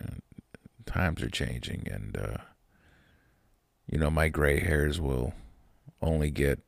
uh, 0.00 0.16
times 0.84 1.22
are 1.22 1.30
changing, 1.30 1.88
and 1.90 2.16
uh, 2.16 2.36
you 3.90 3.98
know 3.98 4.10
my 4.10 4.28
gray 4.28 4.60
hairs 4.60 5.00
will 5.00 5.34
only 6.02 6.30
get 6.30 6.60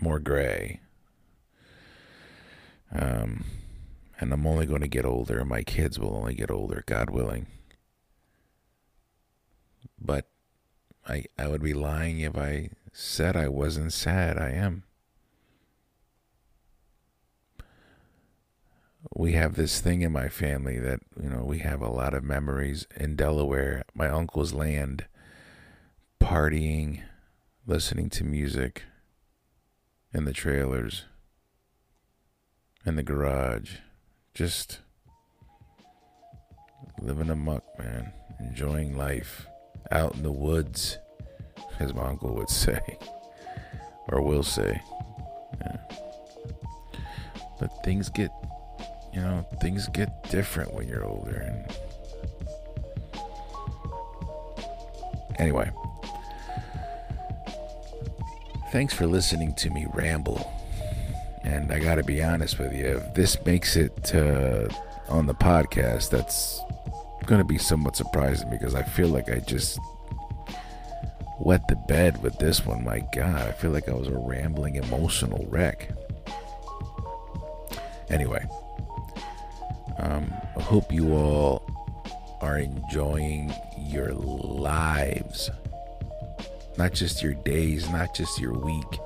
more 0.00 0.18
gray. 0.18 0.80
Um, 2.92 3.44
and 4.20 4.32
I'm 4.32 4.46
only 4.46 4.66
going 4.66 4.80
to 4.80 4.88
get 4.88 5.04
older, 5.04 5.40
and 5.40 5.48
my 5.48 5.62
kids 5.62 5.98
will 5.98 6.14
only 6.14 6.34
get 6.34 6.50
older, 6.50 6.84
God 6.86 7.10
willing. 7.10 7.46
But 10.00 10.28
I 11.06 11.24
I 11.38 11.48
would 11.48 11.62
be 11.62 11.74
lying 11.74 12.20
if 12.20 12.36
I 12.36 12.70
said 12.94 13.36
I 13.36 13.48
wasn't 13.48 13.92
sad. 13.92 14.38
I 14.38 14.50
am. 14.50 14.84
we 19.14 19.32
have 19.32 19.54
this 19.54 19.80
thing 19.80 20.02
in 20.02 20.12
my 20.12 20.28
family 20.28 20.78
that 20.78 21.00
you 21.22 21.28
know 21.28 21.44
we 21.44 21.58
have 21.58 21.80
a 21.80 21.90
lot 21.90 22.14
of 22.14 22.24
memories 22.24 22.86
in 22.96 23.16
Delaware, 23.16 23.84
my 23.94 24.08
uncle's 24.08 24.52
land, 24.52 25.06
partying, 26.20 27.02
listening 27.66 28.10
to 28.10 28.24
music 28.24 28.82
in 30.12 30.24
the 30.24 30.32
trailers, 30.32 31.04
in 32.84 32.96
the 32.96 33.02
garage, 33.02 33.76
just 34.34 34.80
living 37.00 37.30
amok, 37.30 37.64
man, 37.78 38.12
enjoying 38.40 38.96
life 38.96 39.46
out 39.90 40.14
in 40.14 40.22
the 40.22 40.32
woods, 40.32 40.98
as 41.80 41.94
my 41.94 42.06
uncle 42.06 42.34
would 42.34 42.50
say, 42.64 42.98
or 44.08 44.20
will 44.20 44.42
say. 44.42 44.80
Yeah. 45.60 45.76
But 47.58 47.70
things 47.84 48.08
get 48.08 48.30
you 49.14 49.20
know, 49.20 49.46
things 49.60 49.86
get 49.88 50.28
different 50.28 50.74
when 50.74 50.88
you're 50.88 51.04
older. 51.04 51.36
And 51.36 51.76
anyway, 55.38 55.70
thanks 58.72 58.92
for 58.92 59.06
listening 59.06 59.54
to 59.54 59.70
me 59.70 59.86
ramble. 59.94 60.50
And 61.44 61.70
I 61.70 61.78
got 61.78 61.96
to 61.96 62.02
be 62.02 62.22
honest 62.22 62.58
with 62.58 62.72
you, 62.72 62.86
if 62.86 63.14
this 63.14 63.42
makes 63.44 63.76
it 63.76 64.14
uh, 64.14 64.68
on 65.08 65.26
the 65.26 65.34
podcast, 65.34 66.10
that's 66.10 66.60
going 67.26 67.40
to 67.40 67.44
be 67.44 67.58
somewhat 67.58 67.94
surprising 67.94 68.50
because 68.50 68.74
I 68.74 68.82
feel 68.82 69.08
like 69.08 69.30
I 69.30 69.38
just 69.38 69.78
wet 71.44 71.68
the 71.68 71.76
bed 71.76 72.22
with 72.22 72.38
this 72.38 72.64
one. 72.64 72.82
My 72.82 73.00
God, 73.14 73.48
I 73.48 73.52
feel 73.52 73.70
like 73.70 73.88
I 73.88 73.92
was 73.94 74.08
a 74.08 74.16
rambling 74.16 74.76
emotional 74.76 75.46
wreck. 75.50 75.90
Anyway, 78.08 78.44
um, 79.98 80.32
I 80.56 80.62
hope 80.62 80.92
you 80.92 81.14
all 81.14 81.62
are 82.40 82.58
enjoying 82.58 83.52
your 83.78 84.12
lives, 84.12 85.50
not 86.76 86.92
just 86.92 87.22
your 87.22 87.34
days, 87.34 87.88
not 87.90 88.14
just 88.14 88.40
your 88.40 88.54
week. 88.54 88.98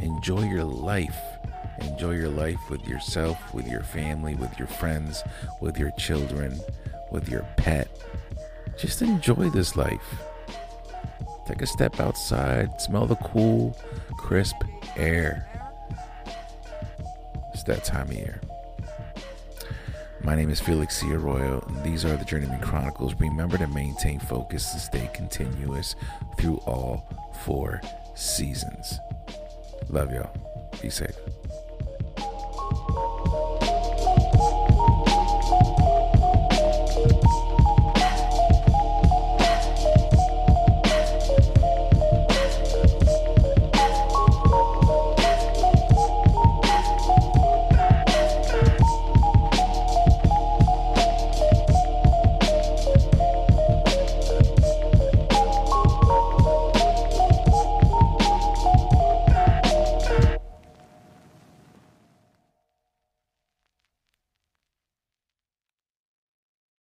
Enjoy 0.00 0.42
your 0.44 0.64
life. 0.64 1.18
Enjoy 1.80 2.12
your 2.12 2.28
life 2.28 2.58
with 2.70 2.86
yourself, 2.86 3.54
with 3.54 3.66
your 3.66 3.82
family, 3.82 4.34
with 4.34 4.58
your 4.58 4.68
friends, 4.68 5.22
with 5.60 5.78
your 5.78 5.90
children, 5.92 6.58
with 7.10 7.28
your 7.28 7.46
pet. 7.56 7.88
Just 8.76 9.02
enjoy 9.02 9.48
this 9.50 9.76
life. 9.76 10.22
Take 11.48 11.62
a 11.62 11.66
step 11.66 11.98
outside, 11.98 12.78
smell 12.78 13.06
the 13.06 13.16
cool, 13.16 13.74
crisp 14.18 14.56
air. 14.98 15.48
It's 17.54 17.62
that 17.62 17.84
time 17.84 18.08
of 18.08 18.12
year. 18.12 18.42
My 20.22 20.34
name 20.34 20.50
is 20.50 20.60
Felix 20.60 20.98
C. 20.98 21.10
Arroyo, 21.10 21.64
and 21.66 21.82
these 21.82 22.04
are 22.04 22.14
the 22.18 22.24
Journeyman 22.26 22.60
Chronicles. 22.60 23.14
Remember 23.14 23.56
to 23.56 23.66
maintain 23.66 24.20
focus 24.20 24.70
and 24.74 24.82
stay 24.82 25.10
continuous 25.14 25.96
through 26.36 26.58
all 26.66 27.08
four 27.46 27.80
seasons. 28.14 29.00
Love 29.88 30.12
y'all. 30.12 30.30
Be 30.82 30.90
safe. 30.90 31.16